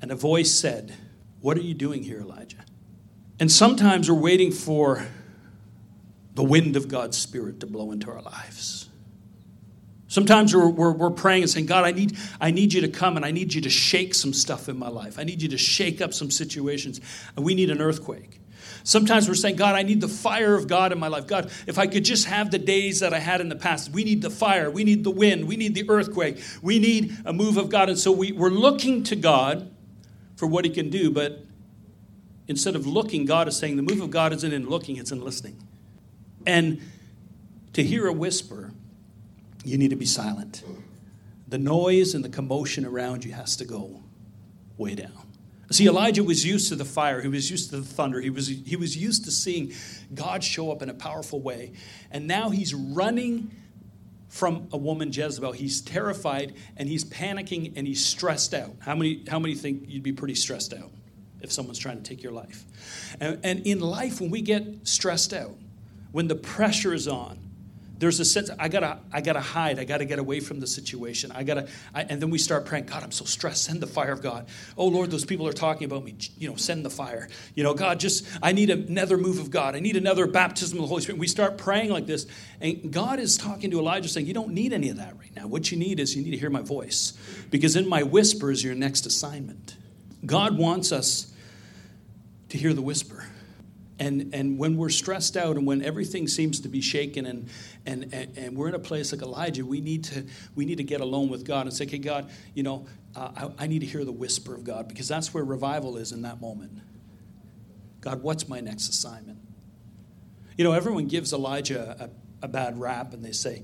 And 0.00 0.12
a 0.12 0.16
voice 0.16 0.52
said, 0.52 0.94
What 1.40 1.56
are 1.56 1.62
you 1.62 1.74
doing 1.74 2.04
here, 2.04 2.20
Elijah? 2.20 2.64
And 3.40 3.50
sometimes 3.50 4.08
we're 4.08 4.20
waiting 4.20 4.52
for 4.52 5.04
the 6.36 6.44
wind 6.44 6.76
of 6.76 6.86
God's 6.86 7.18
Spirit 7.18 7.58
to 7.58 7.66
blow 7.66 7.90
into 7.90 8.08
our 8.08 8.22
lives. 8.22 8.88
Sometimes 10.14 10.54
we're, 10.54 10.68
we're, 10.68 10.92
we're, 10.92 11.10
praying 11.10 11.42
and 11.42 11.50
saying, 11.50 11.66
God, 11.66 11.84
I 11.84 11.90
need, 11.90 12.16
I 12.40 12.52
need 12.52 12.72
you 12.72 12.82
to 12.82 12.88
come 12.88 13.16
and 13.16 13.26
I 13.26 13.32
need 13.32 13.52
you 13.52 13.60
to 13.62 13.68
shake 13.68 14.14
some 14.14 14.32
stuff 14.32 14.68
in 14.68 14.78
my 14.78 14.86
life. 14.86 15.18
I 15.18 15.24
need 15.24 15.42
you 15.42 15.48
to 15.48 15.58
shake 15.58 16.00
up 16.00 16.14
some 16.14 16.30
situations. 16.30 17.00
And 17.34 17.44
we 17.44 17.56
need 17.56 17.68
an 17.68 17.80
earthquake. 17.80 18.40
Sometimes 18.84 19.26
we're 19.26 19.34
saying, 19.34 19.56
God, 19.56 19.74
I 19.74 19.82
need 19.82 20.00
the 20.00 20.06
fire 20.06 20.54
of 20.54 20.68
God 20.68 20.92
in 20.92 21.00
my 21.00 21.08
life. 21.08 21.26
God, 21.26 21.50
if 21.66 21.80
I 21.80 21.88
could 21.88 22.04
just 22.04 22.26
have 22.26 22.52
the 22.52 22.60
days 22.60 23.00
that 23.00 23.12
I 23.12 23.18
had 23.18 23.40
in 23.40 23.48
the 23.48 23.56
past, 23.56 23.90
we 23.90 24.04
need 24.04 24.22
the 24.22 24.30
fire, 24.30 24.70
we 24.70 24.84
need 24.84 25.02
the 25.02 25.10
wind, 25.10 25.48
we 25.48 25.56
need 25.56 25.74
the 25.74 25.90
earthquake, 25.90 26.40
we 26.62 26.78
need 26.78 27.16
a 27.24 27.32
move 27.32 27.56
of 27.56 27.68
God. 27.68 27.88
And 27.88 27.98
so 27.98 28.12
we, 28.12 28.30
we're 28.30 28.50
looking 28.50 29.02
to 29.04 29.16
God 29.16 29.68
for 30.36 30.46
what 30.46 30.64
He 30.64 30.70
can 30.70 30.90
do, 30.90 31.10
but 31.10 31.44
instead 32.46 32.76
of 32.76 32.86
looking, 32.86 33.24
God 33.24 33.48
is 33.48 33.56
saying 33.56 33.74
the 33.74 33.82
move 33.82 34.00
of 34.00 34.12
God 34.12 34.32
isn't 34.32 34.52
in 34.52 34.68
looking, 34.68 34.96
it's 34.96 35.10
in 35.10 35.24
listening. 35.24 35.60
And 36.46 36.80
to 37.72 37.82
hear 37.82 38.06
a 38.06 38.12
whisper, 38.12 38.70
you 39.64 39.78
need 39.78 39.90
to 39.90 39.96
be 39.96 40.06
silent. 40.06 40.62
The 41.48 41.58
noise 41.58 42.14
and 42.14 42.24
the 42.24 42.28
commotion 42.28 42.84
around 42.84 43.24
you 43.24 43.32
has 43.32 43.56
to 43.56 43.64
go 43.64 44.02
way 44.76 44.94
down. 44.94 45.24
See, 45.70 45.86
Elijah 45.86 46.22
was 46.22 46.44
used 46.44 46.68
to 46.68 46.76
the 46.76 46.84
fire. 46.84 47.20
He 47.20 47.28
was 47.28 47.50
used 47.50 47.70
to 47.70 47.78
the 47.78 47.86
thunder. 47.86 48.20
He 48.20 48.30
was, 48.30 48.48
he 48.48 48.76
was 48.76 48.96
used 48.96 49.24
to 49.24 49.30
seeing 49.30 49.72
God 50.14 50.44
show 50.44 50.70
up 50.70 50.82
in 50.82 50.90
a 50.90 50.94
powerful 50.94 51.40
way. 51.40 51.72
And 52.10 52.26
now 52.26 52.50
he's 52.50 52.74
running 52.74 53.50
from 54.28 54.68
a 54.72 54.76
woman, 54.76 55.12
Jezebel. 55.12 55.52
He's 55.52 55.80
terrified 55.80 56.54
and 56.76 56.88
he's 56.88 57.04
panicking 57.04 57.72
and 57.76 57.86
he's 57.86 58.04
stressed 58.04 58.52
out. 58.52 58.74
How 58.80 58.94
many, 58.94 59.24
how 59.28 59.38
many 59.38 59.54
think 59.54 59.84
you'd 59.86 60.02
be 60.02 60.12
pretty 60.12 60.34
stressed 60.34 60.74
out 60.74 60.90
if 61.40 61.50
someone's 61.52 61.78
trying 61.78 61.96
to 61.96 62.02
take 62.02 62.22
your 62.22 62.32
life? 62.32 62.64
And, 63.20 63.38
and 63.42 63.66
in 63.66 63.80
life, 63.80 64.20
when 64.20 64.30
we 64.30 64.42
get 64.42 64.86
stressed 64.86 65.32
out, 65.32 65.56
when 66.12 66.28
the 66.28 66.34
pressure 66.34 66.92
is 66.92 67.08
on, 67.08 67.38
there's 67.98 68.20
a 68.20 68.24
sense 68.24 68.50
I 68.58 68.68
gotta 68.68 68.98
I 69.12 69.20
gotta 69.20 69.40
hide. 69.40 69.78
I 69.78 69.84
gotta 69.84 70.04
get 70.04 70.18
away 70.18 70.40
from 70.40 70.60
the 70.60 70.66
situation. 70.66 71.30
I 71.32 71.42
gotta 71.44 71.68
I, 71.94 72.02
and 72.02 72.20
then 72.20 72.30
we 72.30 72.38
start 72.38 72.66
praying. 72.66 72.86
God, 72.86 73.02
I'm 73.02 73.12
so 73.12 73.24
stressed. 73.24 73.64
Send 73.64 73.80
the 73.80 73.86
fire 73.86 74.12
of 74.12 74.20
God. 74.20 74.46
Oh 74.76 74.88
Lord, 74.88 75.10
those 75.10 75.24
people 75.24 75.46
are 75.46 75.52
talking 75.52 75.84
about 75.84 76.04
me. 76.04 76.16
You 76.36 76.48
know, 76.48 76.56
send 76.56 76.84
the 76.84 76.90
fire. 76.90 77.28
You 77.54 77.62
know, 77.62 77.74
God, 77.74 78.00
just 78.00 78.26
I 78.42 78.52
need 78.52 78.70
another 78.70 79.16
move 79.16 79.38
of 79.38 79.50
God. 79.50 79.76
I 79.76 79.80
need 79.80 79.96
another 79.96 80.26
baptism 80.26 80.78
of 80.78 80.82
the 80.82 80.88
Holy 80.88 81.02
Spirit. 81.02 81.18
We 81.18 81.28
start 81.28 81.56
praying 81.56 81.90
like 81.90 82.06
this, 82.06 82.26
and 82.60 82.92
God 82.92 83.20
is 83.20 83.36
talking 83.36 83.70
to 83.70 83.78
Elijah, 83.78 84.08
saying, 84.08 84.26
"You 84.26 84.34
don't 84.34 84.52
need 84.52 84.72
any 84.72 84.88
of 84.88 84.96
that 84.96 85.16
right 85.18 85.34
now. 85.36 85.46
What 85.46 85.70
you 85.70 85.78
need 85.78 86.00
is 86.00 86.16
you 86.16 86.22
need 86.22 86.32
to 86.32 86.38
hear 86.38 86.50
my 86.50 86.62
voice, 86.62 87.12
because 87.50 87.76
in 87.76 87.88
my 87.88 88.02
whisper 88.02 88.50
is 88.50 88.64
your 88.64 88.74
next 88.74 89.06
assignment. 89.06 89.76
God 90.26 90.58
wants 90.58 90.90
us 90.90 91.32
to 92.48 92.58
hear 92.58 92.72
the 92.72 92.82
whisper." 92.82 93.26
And, 93.98 94.34
and 94.34 94.58
when 94.58 94.76
we're 94.76 94.88
stressed 94.88 95.36
out 95.36 95.56
and 95.56 95.66
when 95.66 95.82
everything 95.82 96.26
seems 96.26 96.60
to 96.60 96.68
be 96.68 96.80
shaken 96.80 97.26
and, 97.26 97.48
and, 97.86 98.12
and, 98.12 98.36
and, 98.36 98.56
we're 98.56 98.68
in 98.68 98.74
a 98.74 98.80
place 98.80 99.12
like 99.12 99.22
Elijah, 99.22 99.64
we 99.64 99.80
need 99.80 100.04
to, 100.04 100.26
we 100.56 100.64
need 100.64 100.78
to 100.78 100.84
get 100.84 101.00
alone 101.00 101.28
with 101.28 101.44
God 101.44 101.66
and 101.66 101.72
say, 101.72 101.84
okay, 101.84 101.98
God, 101.98 102.28
you 102.54 102.64
know, 102.64 102.86
uh, 103.14 103.50
I, 103.58 103.64
I 103.64 103.66
need 103.68 103.80
to 103.80 103.86
hear 103.86 104.04
the 104.04 104.12
whisper 104.12 104.52
of 104.52 104.64
God 104.64 104.88
because 104.88 105.06
that's 105.06 105.32
where 105.32 105.44
revival 105.44 105.96
is 105.96 106.10
in 106.10 106.22
that 106.22 106.40
moment. 106.40 106.72
God, 108.00 108.22
what's 108.22 108.48
my 108.48 108.60
next 108.60 108.88
assignment? 108.88 109.38
You 110.58 110.64
know, 110.64 110.72
everyone 110.72 111.06
gives 111.06 111.32
Elijah 111.32 112.10
a, 112.42 112.46
a 112.46 112.48
bad 112.48 112.80
rap 112.80 113.14
and 113.14 113.24
they 113.24 113.32
say, 113.32 113.62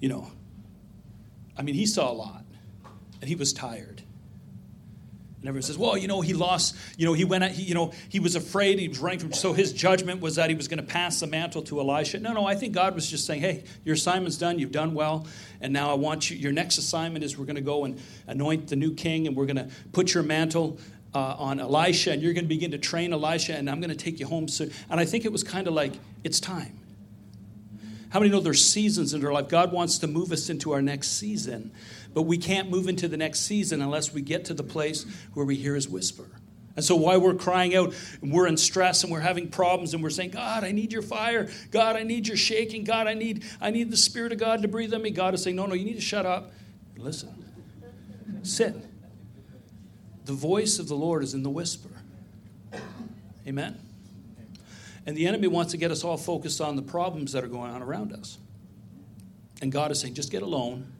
you 0.00 0.08
know, 0.08 0.30
I 1.58 1.62
mean, 1.62 1.74
he 1.74 1.84
saw 1.84 2.10
a 2.10 2.14
lot. 2.14 2.44
and 3.20 3.28
he 3.28 3.34
was 3.34 3.52
tired. 3.52 4.02
And 5.40 5.48
everyone 5.48 5.62
says, 5.62 5.78
well, 5.78 5.96
you 5.96 6.08
know, 6.08 6.20
he 6.20 6.34
lost, 6.34 6.74
you 6.96 7.06
know, 7.06 7.12
he 7.12 7.24
went, 7.24 7.44
he, 7.52 7.62
you 7.62 7.74
know, 7.74 7.92
he 8.08 8.18
was 8.18 8.34
afraid, 8.34 8.80
he 8.80 8.88
was 8.88 8.98
running 8.98 9.20
from, 9.20 9.32
so 9.32 9.52
his 9.52 9.72
judgment 9.72 10.20
was 10.20 10.34
that 10.34 10.50
he 10.50 10.56
was 10.56 10.66
going 10.66 10.80
to 10.80 10.86
pass 10.86 11.20
the 11.20 11.28
mantle 11.28 11.62
to 11.62 11.78
Elisha. 11.78 12.18
No, 12.18 12.32
no, 12.32 12.44
I 12.44 12.56
think 12.56 12.74
God 12.74 12.96
was 12.96 13.08
just 13.08 13.24
saying, 13.24 13.42
hey, 13.42 13.62
your 13.84 13.94
assignment's 13.94 14.36
done, 14.36 14.58
you've 14.58 14.72
done 14.72 14.94
well, 14.94 15.28
and 15.60 15.72
now 15.72 15.92
I 15.92 15.94
want 15.94 16.28
you, 16.28 16.36
your 16.36 16.50
next 16.50 16.76
assignment 16.78 17.24
is 17.24 17.38
we're 17.38 17.44
going 17.44 17.54
to 17.54 17.62
go 17.62 17.84
and 17.84 18.00
anoint 18.26 18.66
the 18.66 18.74
new 18.74 18.92
king, 18.94 19.28
and 19.28 19.36
we're 19.36 19.46
going 19.46 19.56
to 19.56 19.68
put 19.92 20.12
your 20.12 20.24
mantle 20.24 20.78
uh, 21.14 21.36
on 21.38 21.60
Elisha, 21.60 22.10
and 22.10 22.20
you're 22.20 22.32
going 22.32 22.44
to 22.44 22.48
begin 22.48 22.72
to 22.72 22.78
train 22.78 23.12
Elisha, 23.12 23.54
and 23.54 23.70
I'm 23.70 23.80
going 23.80 23.90
to 23.90 23.96
take 23.96 24.18
you 24.18 24.26
home 24.26 24.48
soon. 24.48 24.72
And 24.90 24.98
I 24.98 25.04
think 25.04 25.24
it 25.24 25.30
was 25.30 25.44
kind 25.44 25.68
of 25.68 25.72
like, 25.72 25.92
it's 26.24 26.40
time. 26.40 26.76
How 28.10 28.20
many 28.20 28.30
know 28.30 28.40
there's 28.40 28.64
seasons 28.64 29.14
in 29.14 29.24
our 29.24 29.32
life? 29.32 29.48
God 29.48 29.72
wants 29.72 29.98
to 29.98 30.06
move 30.06 30.32
us 30.32 30.48
into 30.48 30.72
our 30.72 30.82
next 30.82 31.18
season, 31.18 31.72
but 32.14 32.22
we 32.22 32.38
can't 32.38 32.70
move 32.70 32.88
into 32.88 33.08
the 33.08 33.16
next 33.16 33.40
season 33.40 33.82
unless 33.82 34.12
we 34.12 34.22
get 34.22 34.46
to 34.46 34.54
the 34.54 34.62
place 34.62 35.04
where 35.34 35.44
we 35.44 35.56
hear 35.56 35.74
His 35.74 35.88
whisper. 35.88 36.26
And 36.76 36.84
so, 36.84 36.94
why 36.94 37.16
we're 37.16 37.34
crying 37.34 37.74
out 37.74 37.92
and 38.22 38.32
we're 38.32 38.46
in 38.46 38.56
stress 38.56 39.02
and 39.02 39.12
we're 39.12 39.20
having 39.20 39.48
problems 39.48 39.94
and 39.94 40.02
we're 40.02 40.10
saying, 40.10 40.30
God, 40.30 40.62
I 40.64 40.72
need 40.72 40.92
your 40.92 41.02
fire. 41.02 41.48
God, 41.70 41.96
I 41.96 42.04
need 42.04 42.28
your 42.28 42.36
shaking. 42.36 42.84
God, 42.84 43.08
I 43.08 43.14
need, 43.14 43.44
I 43.60 43.70
need 43.70 43.90
the 43.90 43.96
Spirit 43.96 44.32
of 44.32 44.38
God 44.38 44.62
to 44.62 44.68
breathe 44.68 44.94
on 44.94 45.02
me. 45.02 45.10
God 45.10 45.34
is 45.34 45.42
saying, 45.42 45.56
No, 45.56 45.66
no, 45.66 45.74
you 45.74 45.84
need 45.84 45.96
to 45.96 46.00
shut 46.00 46.24
up 46.24 46.52
listen. 46.98 47.32
Sit. 48.42 48.74
The 50.24 50.32
voice 50.32 50.78
of 50.78 50.88
the 50.88 50.94
Lord 50.94 51.22
is 51.22 51.34
in 51.34 51.42
the 51.42 51.50
whisper. 51.50 51.88
Amen. 53.46 53.80
And 55.08 55.16
the 55.16 55.26
enemy 55.26 55.48
wants 55.48 55.70
to 55.70 55.78
get 55.78 55.90
us 55.90 56.04
all 56.04 56.18
focused 56.18 56.60
on 56.60 56.76
the 56.76 56.82
problems 56.82 57.32
that 57.32 57.42
are 57.42 57.48
going 57.48 57.70
on 57.70 57.80
around 57.82 58.12
us. 58.12 58.36
And 59.62 59.72
God 59.72 59.90
is 59.90 60.00
saying, 60.00 60.12
just 60.12 60.30
get 60.30 60.42
alone 60.42 60.92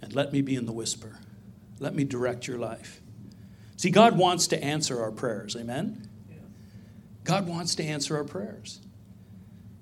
and 0.00 0.14
let 0.14 0.32
me 0.32 0.40
be 0.40 0.56
in 0.56 0.64
the 0.64 0.72
whisper. 0.72 1.18
Let 1.78 1.94
me 1.94 2.04
direct 2.04 2.46
your 2.46 2.56
life. 2.56 3.02
See, 3.76 3.90
God 3.90 4.16
wants 4.16 4.46
to 4.46 4.64
answer 4.64 5.02
our 5.02 5.10
prayers. 5.10 5.54
Amen? 5.56 6.08
God 7.24 7.46
wants 7.46 7.74
to 7.74 7.84
answer 7.84 8.16
our 8.16 8.24
prayers. 8.24 8.80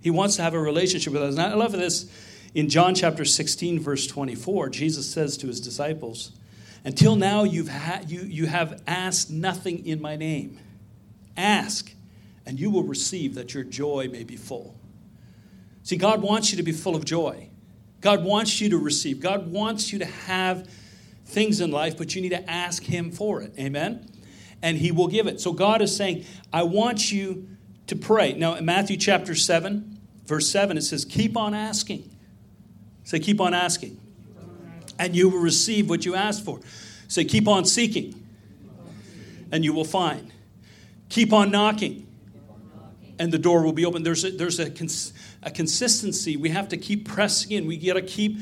He 0.00 0.10
wants 0.10 0.34
to 0.34 0.42
have 0.42 0.54
a 0.54 0.60
relationship 0.60 1.12
with 1.12 1.22
us. 1.22 1.36
And 1.36 1.40
I 1.40 1.54
love 1.54 1.70
this 1.70 2.10
in 2.52 2.68
John 2.68 2.96
chapter 2.96 3.24
16, 3.24 3.78
verse 3.78 4.08
24. 4.08 4.70
Jesus 4.70 5.08
says 5.08 5.36
to 5.36 5.46
his 5.46 5.60
disciples, 5.60 6.32
Until 6.84 7.14
now 7.14 7.44
you've 7.44 7.68
ha- 7.68 8.00
you, 8.08 8.22
you 8.22 8.46
have 8.46 8.82
asked 8.88 9.30
nothing 9.30 9.86
in 9.86 10.02
my 10.02 10.16
name. 10.16 10.58
Ask 11.36 11.94
and 12.46 12.58
you 12.58 12.70
will 12.70 12.82
receive 12.82 13.34
that 13.34 13.54
your 13.54 13.64
joy 13.64 14.08
may 14.10 14.24
be 14.24 14.36
full. 14.36 14.74
See, 15.82 15.96
God 15.96 16.22
wants 16.22 16.50
you 16.50 16.56
to 16.56 16.62
be 16.62 16.72
full 16.72 16.96
of 16.96 17.04
joy. 17.04 17.48
God 18.00 18.24
wants 18.24 18.60
you 18.60 18.70
to 18.70 18.78
receive. 18.78 19.20
God 19.20 19.50
wants 19.50 19.92
you 19.92 19.98
to 19.98 20.06
have 20.06 20.68
things 21.26 21.60
in 21.60 21.70
life, 21.70 21.96
but 21.96 22.14
you 22.14 22.22
need 22.22 22.30
to 22.30 22.50
ask 22.50 22.82
Him 22.82 23.10
for 23.10 23.42
it. 23.42 23.52
Amen? 23.58 24.10
And 24.62 24.78
He 24.78 24.90
will 24.90 25.08
give 25.08 25.26
it. 25.26 25.40
So 25.40 25.52
God 25.52 25.82
is 25.82 25.94
saying, 25.94 26.24
I 26.52 26.62
want 26.62 27.12
you 27.12 27.48
to 27.86 27.96
pray. 27.96 28.32
Now, 28.34 28.54
in 28.54 28.64
Matthew 28.64 28.96
chapter 28.96 29.34
7, 29.34 29.98
verse 30.24 30.48
7, 30.48 30.76
it 30.76 30.82
says, 30.82 31.04
Keep 31.04 31.36
on 31.36 31.54
asking. 31.54 32.08
Say, 33.04 33.18
Keep 33.20 33.40
on 33.40 33.54
asking. 33.54 34.00
And 34.98 35.16
you 35.16 35.28
will 35.28 35.40
receive 35.40 35.88
what 35.88 36.04
you 36.04 36.14
ask 36.14 36.44
for. 36.44 36.60
Say, 37.08 37.24
Keep 37.24 37.48
on 37.48 37.64
seeking. 37.64 38.14
And 39.52 39.64
you 39.64 39.72
will 39.72 39.84
find. 39.84 40.32
Keep 41.08 41.32
on 41.32 41.50
knocking 41.50 42.06
and 43.20 43.30
the 43.30 43.38
door 43.38 43.62
will 43.62 43.74
be 43.74 43.84
open. 43.84 44.02
There's 44.02 44.24
a, 44.24 44.30
there's 44.30 44.58
a, 44.58 44.70
cons- 44.70 45.12
a 45.42 45.50
consistency. 45.50 46.38
We 46.38 46.48
have 46.48 46.70
to 46.70 46.78
keep 46.78 47.06
pressing 47.06 47.52
in. 47.52 47.66
We 47.66 47.76
got 47.76 47.92
to 47.92 48.02
keep 48.02 48.38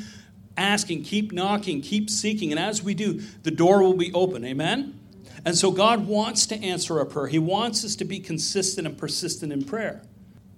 asking, 0.57 1.03
keep 1.03 1.33
knocking, 1.33 1.83
keep 1.83 2.09
seeking. 2.09 2.53
And 2.53 2.61
as 2.61 2.81
we 2.81 2.95
do, 2.95 3.21
the 3.43 3.51
door 3.51 3.83
will 3.83 3.97
be 3.97 4.13
open. 4.13 4.45
Amen? 4.45 4.99
And 5.45 5.59
so 5.59 5.73
God 5.73 6.07
wants 6.07 6.47
to 6.47 6.63
answer 6.63 7.01
our 7.01 7.05
prayer. 7.05 7.27
He 7.27 7.41
wants 7.41 7.85
us 7.85 7.97
to 7.97 8.05
be 8.05 8.21
consistent 8.21 8.87
and 8.87 8.97
persistent 8.97 9.53
in 9.53 9.65
prayer. 9.65 10.01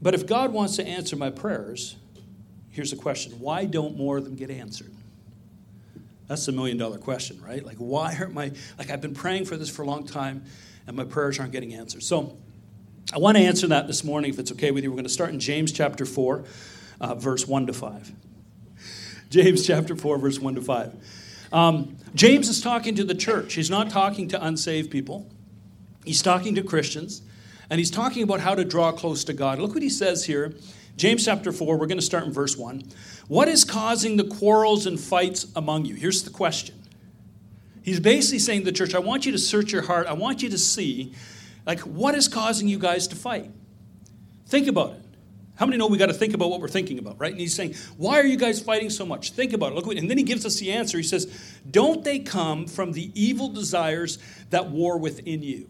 But 0.02 0.12
if 0.12 0.26
God 0.26 0.52
wants 0.52 0.76
to 0.76 0.86
answer 0.86 1.16
my 1.16 1.30
prayers, 1.30 1.96
here's 2.68 2.90
the 2.90 2.96
question 2.98 3.40
why 3.40 3.64
don't 3.64 3.96
more 3.96 4.18
of 4.18 4.24
them 4.24 4.36
get 4.36 4.50
answered? 4.50 4.92
That's 6.28 6.44
the 6.44 6.52
million 6.52 6.76
dollar 6.76 6.98
question, 6.98 7.40
right? 7.40 7.64
Like, 7.64 7.78
why 7.78 8.14
aren't 8.20 8.34
my, 8.34 8.52
like, 8.78 8.90
I've 8.90 9.00
been 9.00 9.14
praying 9.14 9.46
for 9.46 9.56
this 9.56 9.70
for 9.70 9.80
a 9.80 9.86
long 9.86 10.06
time 10.06 10.44
and 10.86 10.94
my 10.94 11.04
prayers 11.04 11.40
aren't 11.40 11.52
getting 11.52 11.72
answered. 11.72 12.02
So, 12.02 12.36
I 13.12 13.18
want 13.18 13.36
to 13.36 13.42
answer 13.42 13.66
that 13.68 13.88
this 13.88 14.04
morning, 14.04 14.30
if 14.30 14.38
it's 14.38 14.52
okay 14.52 14.70
with 14.70 14.84
you. 14.84 14.90
We're 14.90 14.96
going 14.96 15.04
to 15.04 15.10
start 15.10 15.30
in 15.30 15.40
James 15.40 15.72
chapter 15.72 16.06
4, 16.06 16.44
uh, 17.00 17.14
verse 17.16 17.44
1 17.44 17.66
to 17.66 17.72
5. 17.72 18.12
James 19.30 19.66
chapter 19.66 19.96
4, 19.96 20.18
verse 20.18 20.38
1 20.38 20.54
to 20.54 20.60
5. 20.60 21.48
Um, 21.52 21.96
James 22.14 22.48
is 22.48 22.60
talking 22.60 22.94
to 22.94 23.02
the 23.02 23.16
church. 23.16 23.54
He's 23.54 23.68
not 23.68 23.90
talking 23.90 24.28
to 24.28 24.44
unsaved 24.44 24.92
people, 24.92 25.28
he's 26.04 26.22
talking 26.22 26.54
to 26.54 26.62
Christians, 26.62 27.22
and 27.68 27.80
he's 27.80 27.90
talking 27.90 28.22
about 28.22 28.40
how 28.40 28.54
to 28.54 28.64
draw 28.64 28.92
close 28.92 29.24
to 29.24 29.32
God. 29.32 29.58
Look 29.58 29.74
what 29.74 29.82
he 29.82 29.90
says 29.90 30.26
here. 30.26 30.54
James 30.96 31.24
chapter 31.24 31.50
4, 31.50 31.78
we're 31.78 31.86
going 31.86 31.98
to 31.98 32.04
start 32.04 32.24
in 32.24 32.32
verse 32.32 32.56
1. 32.56 32.84
What 33.26 33.48
is 33.48 33.64
causing 33.64 34.18
the 34.18 34.24
quarrels 34.24 34.86
and 34.86 35.00
fights 35.00 35.46
among 35.56 35.86
you? 35.86 35.94
Here's 35.96 36.22
the 36.22 36.30
question. 36.30 36.76
He's 37.82 37.98
basically 37.98 38.38
saying 38.38 38.60
to 38.60 38.64
the 38.66 38.72
church, 38.72 38.94
I 38.94 38.98
want 39.00 39.26
you 39.26 39.32
to 39.32 39.38
search 39.38 39.72
your 39.72 39.82
heart. 39.82 40.06
I 40.06 40.12
want 40.12 40.42
you 40.42 40.50
to 40.50 40.58
see 40.58 41.14
like, 41.70 41.80
what 41.82 42.16
is 42.16 42.26
causing 42.26 42.66
you 42.66 42.80
guys 42.80 43.06
to 43.06 43.14
fight? 43.14 43.48
Think 44.46 44.66
about 44.66 44.94
it. 44.94 45.04
How 45.54 45.66
many 45.66 45.78
know 45.78 45.86
we 45.86 45.98
got 45.98 46.06
to 46.06 46.14
think 46.14 46.34
about 46.34 46.50
what 46.50 46.60
we're 46.60 46.66
thinking 46.66 46.98
about, 46.98 47.20
right? 47.20 47.30
And 47.30 47.40
he's 47.40 47.54
saying, 47.54 47.76
Why 47.96 48.18
are 48.18 48.24
you 48.26 48.36
guys 48.36 48.60
fighting 48.60 48.90
so 48.90 49.06
much? 49.06 49.30
Think 49.30 49.52
about 49.52 49.70
it. 49.70 49.74
Look, 49.76 49.86
and 49.94 50.10
then 50.10 50.18
he 50.18 50.24
gives 50.24 50.44
us 50.44 50.58
the 50.58 50.72
answer. 50.72 50.98
He 50.98 51.04
says, 51.04 51.32
Don't 51.70 52.02
they 52.02 52.18
come 52.18 52.66
from 52.66 52.90
the 52.90 53.12
evil 53.14 53.50
desires 53.50 54.18
that 54.48 54.70
war 54.70 54.98
within 54.98 55.44
you? 55.44 55.68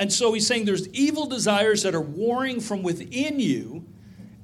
And 0.00 0.12
so 0.12 0.32
he's 0.32 0.48
saying 0.48 0.64
there's 0.64 0.88
evil 0.88 1.26
desires 1.26 1.84
that 1.84 1.94
are 1.94 2.00
warring 2.00 2.58
from 2.58 2.82
within 2.82 3.38
you, 3.38 3.86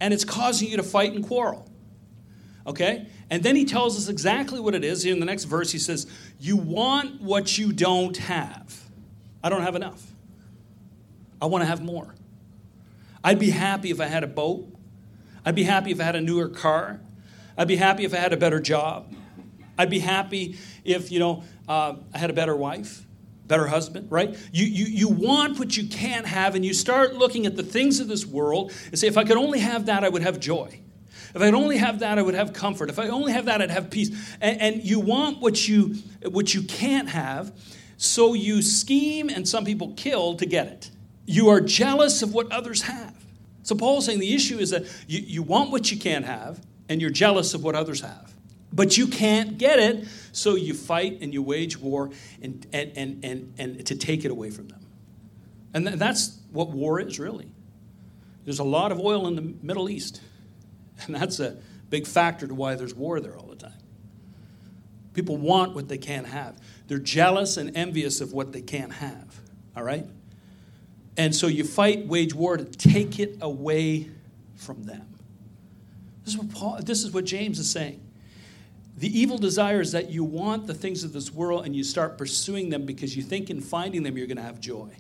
and 0.01 0.15
it's 0.15 0.25
causing 0.25 0.69
you 0.69 0.77
to 0.77 0.85
fight 0.85 1.15
and 1.15 1.27
quarrel. 1.27 1.69
Okay? 2.65 3.09
And 3.29 3.43
then 3.43 3.57
he 3.57 3.65
tells 3.65 3.99
us 3.99 4.09
exactly 4.09 4.61
what 4.61 4.77
it 4.77 4.85
is. 4.85 5.05
In 5.05 5.19
the 5.19 5.27
next 5.27 5.45
verse, 5.45 5.73
he 5.73 5.81
says, 5.81 6.07
You 6.39 6.57
want 6.57 7.21
what 7.21 7.59
you 7.59 7.73
don't 7.73 8.17
have. 8.19 8.89
I 9.43 9.49
don't 9.49 9.63
have 9.63 9.75
enough. 9.75 10.13
I 11.41 11.47
want 11.47 11.63
to 11.63 11.67
have 11.67 11.83
more. 11.83 12.15
I'd 13.23 13.39
be 13.39 13.51
happy 13.51 13.91
if 13.91 14.01
I 14.01 14.07
had 14.07 14.25
a 14.25 14.29
boat. 14.29 14.67
I'd 15.45 15.55
be 15.55 15.65
happy 15.65 15.91
if 15.91 16.01
I 16.01 16.05
had 16.05 16.17
a 16.17 16.21
newer 16.21 16.49
car. 16.49 17.01
I'd 17.59 17.69
be 17.69 17.77
happy 17.77 18.05
if 18.05 18.15
I 18.15 18.19
had 18.19 18.33
a 18.33 18.37
better 18.37 18.61
job. 18.61 19.15
I'd 19.79 19.91
be 19.91 19.99
happy 19.99 20.59
if, 20.85 21.11
you 21.11 21.19
know, 21.19 21.45
uh, 21.69 21.97
I 22.15 22.19
had 22.19 22.31
a 22.31 22.33
better 22.33 22.57
wife, 22.57 23.07
better 23.47 23.67
husband, 23.67 24.11
right? 24.11 24.37
You, 24.53 24.65
you, 24.65 24.85
you 24.87 25.09
want 25.09 25.59
what 25.59 25.77
you 25.77 25.89
can't 25.89 26.27
have, 26.27 26.55
and 26.55 26.65
you 26.65 26.73
start 26.73 27.15
looking 27.15 27.47
at 27.47 27.57
the 27.57 27.63
things 27.63 28.01
of 28.01 28.09
this 28.09 28.25
world 28.25 28.73
and 28.87 28.99
say, 28.99 29.07
if 29.07 29.19
I 29.19 29.25
could 29.25 29.37
only 29.37 29.59
have 29.59 29.87
that, 29.87 30.05
I 30.05 30.09
would 30.09 30.23
have 30.23 30.41
joy. 30.41 30.81
If 31.35 31.43
I'd 31.43 31.55
only 31.55 31.77
have 31.77 31.99
that, 31.99 32.19
I 32.19 32.23
would 32.23 32.35
have 32.35 32.55
comfort. 32.55 32.89
If 32.89 32.99
I 32.99 33.09
only 33.09 33.33
have 33.33 33.45
that, 33.45 33.61
I'd 33.61 33.71
have 33.71 33.91
peace. 33.91 34.37
And, 34.41 34.61
and 34.61 34.83
you 34.83 35.01
want 35.01 35.41
what 35.41 35.69
you, 35.69 35.97
what 36.25 36.55
you 36.55 36.63
can't 36.63 37.09
have, 37.09 37.53
so 37.99 38.33
you 38.35 38.63
scheme 38.63 39.29
and 39.29 39.47
some 39.47 39.65
people 39.65 39.93
kill 39.97 40.35
to 40.37 40.47
get 40.47 40.67
it. 40.69 40.91
You 41.27 41.49
are 41.49 41.61
jealous 41.61 42.23
of 42.23 42.33
what 42.33 42.51
others 42.51 42.83
have. 42.83 43.15
So 43.63 43.75
Paul's 43.75 44.07
saying 44.07 44.21
the 44.21 44.33
issue 44.33 44.59
is 44.59 44.71
that 44.71 44.85
you, 45.09 45.21
you 45.21 45.43
want 45.43 45.73
what 45.73 45.91
you 45.91 45.99
can't 45.99 46.25
have, 46.25 46.65
and 46.89 47.01
you're 47.01 47.11
jealous 47.11 47.53
of 47.53 47.65
what 47.65 47.75
others 47.75 48.01
have. 48.01 48.33
But 48.73 48.97
you 48.97 49.09
can't 49.09 49.59
get 49.59 49.79
it, 49.79 50.07
so 50.33 50.55
you 50.55 50.75
fight 50.75 51.19
and 51.21 51.33
you 51.33 51.43
wage 51.43 51.79
war 51.79 52.11
and, 52.41 52.67
and, 52.73 52.93
and, 52.97 53.25
and, 53.25 53.55
and 53.59 53.87
to 53.87 53.97
take 53.97 54.25
it 54.25 54.31
away 54.31 54.51
from 54.51 54.69
them. 54.69 54.81
And 55.75 55.87
that's 55.87 56.39
what 56.53 56.71
war 56.71 57.01
is, 57.01 57.19
really. 57.19 57.49
There's 58.45 58.61
a 58.61 58.65
lot 58.65 58.93
of 58.93 59.01
oil 59.01 59.27
in 59.27 59.35
the 59.35 59.43
Middle 59.43 59.91
East, 59.91 60.21
and 61.07 61.15
that's 61.15 61.41
a 61.41 61.57
big 61.91 62.07
factor 62.07 62.47
to 62.47 62.55
why 62.55 62.77
there's 62.77 62.95
war 62.95 63.21
there 63.21 63.37
all 63.37 63.47
the 63.47 63.57
time. 63.57 63.73
People 65.13 65.37
want 65.39 65.75
what 65.75 65.89
they 65.89 65.99
can't 65.99 66.27
have. 66.27 66.57
They're 66.87 66.99
jealous 66.99 67.57
and 67.57 67.77
envious 67.77 68.21
of 68.21 68.33
what 68.33 68.53
they 68.53 68.63
can't 68.63 68.93
have. 68.93 69.41
All 69.75 69.83
right? 69.83 70.07
And 71.17 71.35
so 71.35 71.47
you 71.47 71.65
fight, 71.65 72.07
wage 72.07 72.35
war 72.35 72.57
to 72.57 72.65
take 72.65 73.19
it 73.19 73.39
away 73.41 74.11
from 74.57 74.85
them. 74.85 75.07
This 76.25 76.35
is 76.35 76.39
what, 76.39 76.51
Paul, 76.53 76.79
this 76.83 77.05
is 77.05 77.13
what 77.13 77.25
James 77.25 77.59
is 77.59 77.71
saying. 77.71 78.03
The 78.97 79.19
evil 79.19 79.39
desire 79.39 79.81
is 79.81 79.93
that 79.93 80.11
you 80.11 80.25
want 80.25 80.67
the 80.67 80.75
things 80.75 81.05
of 81.05 81.13
this 81.13 81.31
world 81.31 81.67
and 81.67 81.77
you 81.77 81.85
start 81.85 82.17
pursuing 82.17 82.71
them 82.71 82.87
because 82.87 83.17
you 83.17 83.23
think 83.23 83.51
in 83.51 83.61
finding 83.61 84.03
them 84.03 84.17
you're 84.17 84.27
going 84.27 84.39
to 84.39 84.43
have 84.43 84.59
joy. 84.59 84.91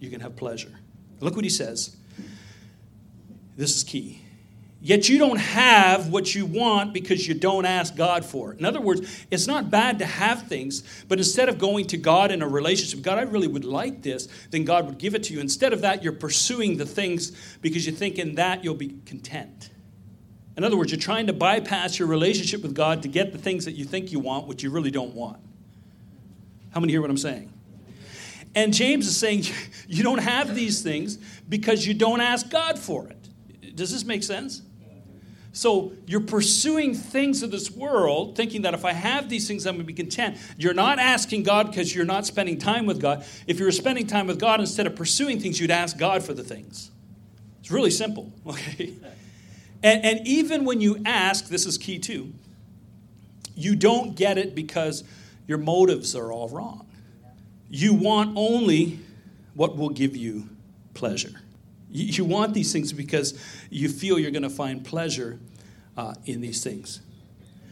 You're 0.00 0.10
going 0.10 0.20
to 0.20 0.24
have 0.26 0.36
pleasure. 0.36 0.72
Look 1.20 1.34
what 1.34 1.44
he 1.44 1.50
says. 1.50 1.96
This 3.56 3.76
is 3.76 3.84
key. 3.84 4.22
Yet 4.80 5.08
you 5.08 5.18
don't 5.18 5.38
have 5.38 6.08
what 6.08 6.36
you 6.36 6.46
want 6.46 6.92
because 6.92 7.26
you 7.26 7.34
don't 7.34 7.64
ask 7.64 7.96
God 7.96 8.24
for 8.24 8.52
it. 8.52 8.60
In 8.60 8.64
other 8.64 8.80
words, 8.80 9.24
it's 9.28 9.48
not 9.48 9.70
bad 9.70 9.98
to 9.98 10.06
have 10.06 10.46
things, 10.46 10.84
but 11.08 11.18
instead 11.18 11.48
of 11.48 11.58
going 11.58 11.86
to 11.88 11.96
God 11.96 12.30
in 12.30 12.42
a 12.42 12.48
relationship, 12.48 13.02
God, 13.02 13.18
I 13.18 13.22
really 13.22 13.48
would 13.48 13.64
like 13.64 14.02
this, 14.02 14.28
then 14.50 14.64
God 14.64 14.86
would 14.86 14.98
give 14.98 15.16
it 15.16 15.24
to 15.24 15.34
you. 15.34 15.40
Instead 15.40 15.72
of 15.72 15.80
that, 15.80 16.04
you're 16.04 16.12
pursuing 16.12 16.76
the 16.76 16.86
things 16.86 17.32
because 17.60 17.86
you 17.86 17.92
think 17.92 18.18
in 18.18 18.36
that 18.36 18.62
you'll 18.62 18.76
be 18.76 18.94
content. 19.04 19.70
In 20.56 20.62
other 20.62 20.76
words, 20.76 20.92
you're 20.92 21.00
trying 21.00 21.26
to 21.26 21.32
bypass 21.32 21.98
your 21.98 22.06
relationship 22.06 22.62
with 22.62 22.74
God 22.74 23.02
to 23.02 23.08
get 23.08 23.32
the 23.32 23.38
things 23.38 23.64
that 23.64 23.72
you 23.72 23.84
think 23.84 24.12
you 24.12 24.20
want, 24.20 24.46
which 24.46 24.62
you 24.62 24.70
really 24.70 24.92
don't 24.92 25.14
want. 25.14 25.38
How 26.70 26.78
many 26.80 26.92
hear 26.92 27.00
what 27.00 27.10
I'm 27.10 27.16
saying? 27.16 27.52
And 28.54 28.72
James 28.72 29.08
is 29.08 29.16
saying 29.16 29.44
you 29.88 30.04
don't 30.04 30.18
have 30.18 30.54
these 30.54 30.82
things 30.82 31.18
because 31.48 31.84
you 31.84 31.94
don't 31.94 32.20
ask 32.20 32.48
God 32.48 32.78
for 32.78 33.08
it. 33.08 33.74
Does 33.74 33.92
this 33.92 34.04
make 34.04 34.22
sense? 34.22 34.62
So 35.58 35.90
you're 36.06 36.20
pursuing 36.20 36.94
things 36.94 37.42
of 37.42 37.50
this 37.50 37.68
world, 37.68 38.36
thinking 38.36 38.62
that 38.62 38.74
if 38.74 38.84
I 38.84 38.92
have 38.92 39.28
these 39.28 39.48
things, 39.48 39.66
I'm 39.66 39.74
going 39.74 39.84
to 39.84 39.92
be 39.92 39.92
content. 39.92 40.36
You're 40.56 40.72
not 40.72 41.00
asking 41.00 41.42
God 41.42 41.66
because 41.66 41.92
you're 41.92 42.04
not 42.04 42.24
spending 42.24 42.58
time 42.58 42.86
with 42.86 43.00
God. 43.00 43.24
If 43.48 43.58
you 43.58 43.64
were 43.64 43.72
spending 43.72 44.06
time 44.06 44.28
with 44.28 44.38
God 44.38 44.60
instead 44.60 44.86
of 44.86 44.94
pursuing 44.94 45.40
things, 45.40 45.58
you'd 45.58 45.72
ask 45.72 45.98
God 45.98 46.22
for 46.22 46.32
the 46.32 46.44
things. 46.44 46.92
It's 47.58 47.72
really 47.72 47.90
simple, 47.90 48.32
okay? 48.46 48.94
And, 49.82 50.04
and 50.04 50.28
even 50.28 50.64
when 50.64 50.80
you 50.80 51.02
ask, 51.04 51.48
this 51.48 51.66
is 51.66 51.76
key 51.76 51.98
too, 51.98 52.32
you 53.56 53.74
don't 53.74 54.14
get 54.14 54.38
it 54.38 54.54
because 54.54 55.02
your 55.48 55.58
motives 55.58 56.14
are 56.14 56.30
all 56.30 56.48
wrong. 56.48 56.86
You 57.68 57.94
want 57.94 58.36
only 58.36 59.00
what 59.54 59.76
will 59.76 59.90
give 59.90 60.16
you 60.16 60.50
pleasure. 60.94 61.40
You 61.90 62.24
want 62.24 62.54
these 62.54 62.72
things 62.72 62.92
because 62.92 63.36
you 63.70 63.88
feel 63.88 64.20
you're 64.20 64.30
going 64.30 64.42
to 64.44 64.50
find 64.50 64.84
pleasure 64.84 65.40
uh, 65.98 66.14
in 66.24 66.40
these 66.40 66.62
things. 66.62 67.00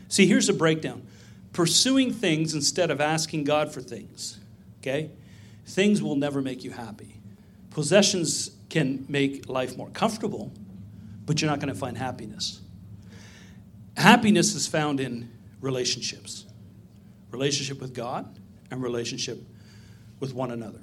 See, 0.09 0.26
here's 0.26 0.49
a 0.50 0.52
breakdown 0.52 1.06
pursuing 1.52 2.12
things 2.12 2.52
instead 2.52 2.90
of 2.90 3.00
asking 3.00 3.45
God 3.45 3.73
for 3.73 3.80
things, 3.80 4.38
okay? 4.80 5.11
Things 5.64 6.02
will 6.02 6.16
never 6.16 6.42
make 6.42 6.64
you 6.64 6.71
happy. 6.71 7.18
Possessions 7.71 8.50
can 8.68 9.06
make 9.09 9.49
life 9.49 9.75
more 9.75 9.88
comfortable, 9.88 10.52
but 11.25 11.40
you're 11.40 11.50
not 11.50 11.61
going 11.61 11.73
to 11.73 11.78
find 11.78 11.97
happiness. 11.97 12.61
Happiness 13.97 14.54
is 14.54 14.66
found 14.66 15.00
in 15.00 15.30
relationships 15.62 16.45
relationship 17.33 17.80
with 17.80 17.92
God 17.92 18.38
and 18.71 18.83
relationship 18.83 19.42
with 20.21 20.33
one 20.33 20.50
another. 20.50 20.80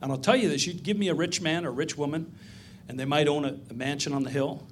And 0.00 0.12
I'll 0.12 0.18
tell 0.18 0.36
you 0.36 0.48
this 0.48 0.66
you'd 0.66 0.82
give 0.82 0.96
me 0.96 1.08
a 1.08 1.14
rich 1.14 1.40
man 1.40 1.64
or 1.64 1.70
rich 1.72 1.96
woman, 1.96 2.34
and 2.88 2.98
they 2.98 3.04
might 3.04 3.28
own 3.28 3.44
a, 3.44 3.58
a 3.70 3.74
mansion 3.74 4.12
on 4.12 4.22
the 4.22 4.30
hill, 4.30 4.66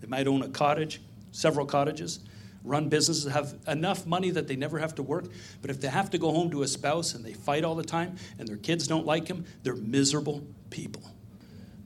they 0.00 0.06
might 0.06 0.26
own 0.26 0.42
a 0.42 0.48
cottage, 0.48 1.00
several 1.32 1.66
cottages, 1.66 2.20
run 2.64 2.88
businesses, 2.88 3.30
have 3.32 3.54
enough 3.66 4.06
money 4.06 4.30
that 4.30 4.48
they 4.48 4.56
never 4.56 4.78
have 4.78 4.94
to 4.96 5.02
work. 5.02 5.26
But 5.62 5.70
if 5.70 5.80
they 5.80 5.88
have 5.88 6.10
to 6.10 6.18
go 6.18 6.32
home 6.32 6.50
to 6.50 6.62
a 6.62 6.68
spouse 6.68 7.14
and 7.14 7.24
they 7.24 7.32
fight 7.32 7.64
all 7.64 7.74
the 7.74 7.84
time 7.84 8.16
and 8.38 8.46
their 8.46 8.56
kids 8.56 8.86
don't 8.86 9.06
like 9.06 9.26
them, 9.26 9.44
they're 9.62 9.76
miserable 9.76 10.42
people. 10.70 11.02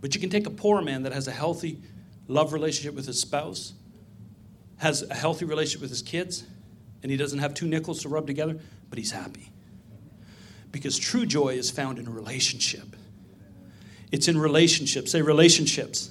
But 0.00 0.14
you 0.14 0.20
can 0.20 0.30
take 0.30 0.46
a 0.46 0.50
poor 0.50 0.82
man 0.82 1.04
that 1.04 1.12
has 1.12 1.28
a 1.28 1.32
healthy 1.32 1.78
love 2.28 2.52
relationship 2.52 2.94
with 2.94 3.06
his 3.06 3.20
spouse, 3.20 3.74
has 4.78 5.02
a 5.08 5.14
healthy 5.14 5.44
relationship 5.44 5.80
with 5.80 5.90
his 5.90 6.02
kids, 6.02 6.44
and 7.02 7.10
he 7.10 7.16
doesn't 7.16 7.38
have 7.38 7.54
two 7.54 7.68
nickels 7.68 8.02
to 8.02 8.08
rub 8.08 8.26
together, 8.26 8.58
but 8.90 8.98
he's 8.98 9.12
happy. 9.12 9.50
Because 10.70 10.98
true 10.98 11.26
joy 11.26 11.50
is 11.50 11.70
found 11.70 11.98
in 11.98 12.06
a 12.06 12.10
relationship. 12.10 12.96
It's 14.10 14.28
in 14.28 14.38
relationships. 14.38 15.12
Say 15.12 15.22
relationships. 15.22 16.10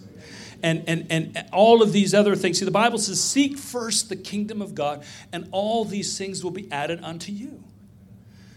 And, 0.63 0.83
and, 0.87 1.07
and 1.09 1.45
all 1.51 1.81
of 1.81 1.91
these 1.91 2.13
other 2.13 2.35
things. 2.35 2.59
See, 2.59 2.65
the 2.65 2.71
Bible 2.71 2.97
says, 2.97 3.21
Seek 3.21 3.57
first 3.57 4.09
the 4.09 4.15
kingdom 4.15 4.61
of 4.61 4.75
God, 4.75 5.03
and 5.31 5.47
all 5.51 5.85
these 5.85 6.17
things 6.17 6.43
will 6.43 6.51
be 6.51 6.71
added 6.71 7.03
unto 7.03 7.31
you. 7.31 7.63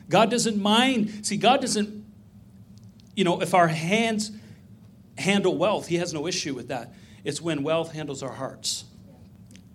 God 0.09 0.31
doesn't 0.31 0.61
mind. 0.61 1.27
See, 1.27 1.37
God 1.37 1.61
doesn't, 1.61 2.05
you 3.15 3.25
know, 3.25 3.41
if 3.41 3.55
our 3.55 3.69
hands 3.69 4.31
handle 5.17 5.57
wealth, 5.57 5.87
He 5.87 5.97
has 5.97 6.13
no 6.13 6.27
issue 6.27 6.55
with 6.55 6.69
that. 6.69 6.93
It's 7.25 7.41
when 7.41 7.63
wealth 7.63 7.93
handles 7.93 8.23
our 8.23 8.33
hearts. 8.33 8.85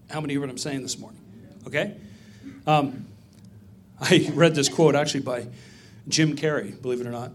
How 0.09 0.21
many 0.21 0.33
hear 0.33 0.41
what 0.41 0.49
I'm 0.49 0.57
saying 0.57 0.81
this 0.81 0.97
morning? 0.97 1.21
Okay? 1.67 1.95
Um, 2.67 3.05
I 3.99 4.29
read 4.33 4.55
this 4.55 4.69
quote 4.69 4.95
actually 4.95 5.21
by 5.21 5.47
Jim 6.07 6.35
Carrey, 6.35 6.79
believe 6.81 7.01
it 7.01 7.07
or 7.07 7.11
not. 7.11 7.31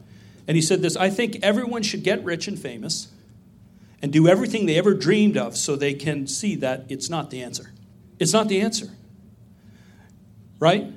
And 0.47 0.57
he 0.57 0.63
said 0.63 0.83
this 0.83 0.97
I 0.97 1.11
think 1.11 1.39
everyone 1.43 1.83
should 1.83 2.03
get 2.03 2.25
rich 2.25 2.49
and 2.49 2.59
famous 2.59 3.09
and 4.05 4.13
do 4.13 4.29
everything 4.29 4.67
they 4.67 4.77
ever 4.77 4.93
dreamed 4.93 5.39
of 5.39 5.57
so 5.57 5.77
they 5.77 5.95
can 5.95 6.27
see 6.27 6.57
that 6.57 6.85
it's 6.91 7.09
not 7.09 7.31
the 7.31 7.43
answer. 7.43 7.73
It's 8.19 8.35
not 8.35 8.49
the 8.49 8.61
answer. 8.61 8.91
Right? 10.61 10.93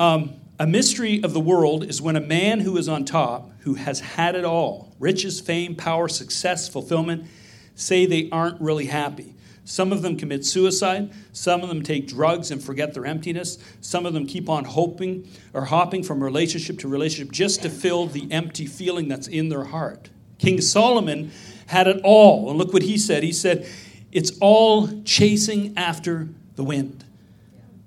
Um, 0.00 0.40
a 0.58 0.66
mystery 0.66 1.22
of 1.22 1.34
the 1.34 1.40
world 1.40 1.84
is 1.84 2.00
when 2.00 2.16
a 2.16 2.20
man 2.20 2.60
who 2.60 2.78
is 2.78 2.88
on 2.88 3.04
top, 3.04 3.50
who 3.58 3.74
has 3.74 4.00
had 4.00 4.34
it 4.34 4.46
all 4.46 4.94
riches, 4.98 5.38
fame, 5.38 5.74
power, 5.74 6.08
success, 6.08 6.66
fulfillment 6.66 7.26
say 7.74 8.06
they 8.06 8.30
aren't 8.30 8.58
really 8.58 8.86
happy. 8.86 9.34
Some 9.66 9.92
of 9.92 10.00
them 10.00 10.16
commit 10.16 10.46
suicide. 10.46 11.12
Some 11.34 11.60
of 11.60 11.68
them 11.68 11.82
take 11.82 12.08
drugs 12.08 12.50
and 12.50 12.64
forget 12.64 12.94
their 12.94 13.04
emptiness. 13.04 13.58
Some 13.82 14.06
of 14.06 14.14
them 14.14 14.26
keep 14.26 14.48
on 14.48 14.64
hoping 14.64 15.28
or 15.52 15.66
hopping 15.66 16.02
from 16.02 16.24
relationship 16.24 16.78
to 16.78 16.88
relationship 16.88 17.32
just 17.32 17.60
to 17.64 17.68
fill 17.68 18.06
the 18.06 18.32
empty 18.32 18.64
feeling 18.64 19.08
that's 19.08 19.28
in 19.28 19.50
their 19.50 19.64
heart. 19.64 20.08
King 20.38 20.62
Solomon 20.62 21.32
had 21.66 21.86
it 21.86 22.00
all. 22.02 22.48
And 22.48 22.58
look 22.58 22.72
what 22.72 22.82
he 22.82 22.98
said. 22.98 23.22
He 23.22 23.32
said, 23.32 23.68
It's 24.12 24.32
all 24.40 25.02
chasing 25.02 25.76
after 25.76 26.28
the 26.54 26.64
wind. 26.64 27.04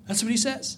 That's 0.08 0.24
what 0.24 0.32
he 0.32 0.38
says. 0.38 0.78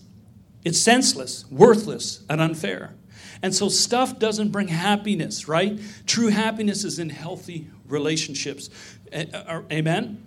It's 0.64 0.80
senseless, 0.80 1.50
worthless, 1.50 2.24
and 2.30 2.40
unfair. 2.40 2.94
And 3.42 3.56
so 3.56 3.70
stuff 3.70 4.20
doesn't 4.20 4.50
bring 4.50 4.68
happiness, 4.68 5.48
right? 5.48 5.80
True 6.06 6.28
happiness 6.28 6.84
is 6.84 7.00
in 7.00 7.10
healthy 7.10 7.68
relationships. 7.88 8.70
Amen? 9.14 10.24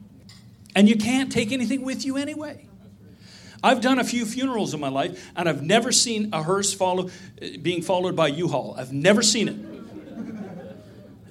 And 0.74 0.88
you 0.88 0.96
can't 0.96 1.30
take 1.30 1.52
anything 1.52 1.82
with 1.82 2.04
you 2.04 2.16
anyway. 2.16 2.66
I've 3.62 3.80
done 3.80 3.98
a 3.98 4.04
few 4.04 4.26
funerals 4.26 4.74
in 4.74 4.80
my 4.80 4.88
life, 4.88 5.30
and 5.34 5.48
I've 5.48 5.62
never 5.62 5.90
seen 5.90 6.30
a 6.34 6.42
hearse 6.42 6.74
follow, 6.74 7.08
eh, 7.40 7.56
being 7.56 7.80
followed 7.80 8.14
by 8.14 8.28
U-Haul. 8.28 8.74
I've 8.76 8.92
never 8.92 9.22
seen 9.22 9.48
it. 9.48 9.73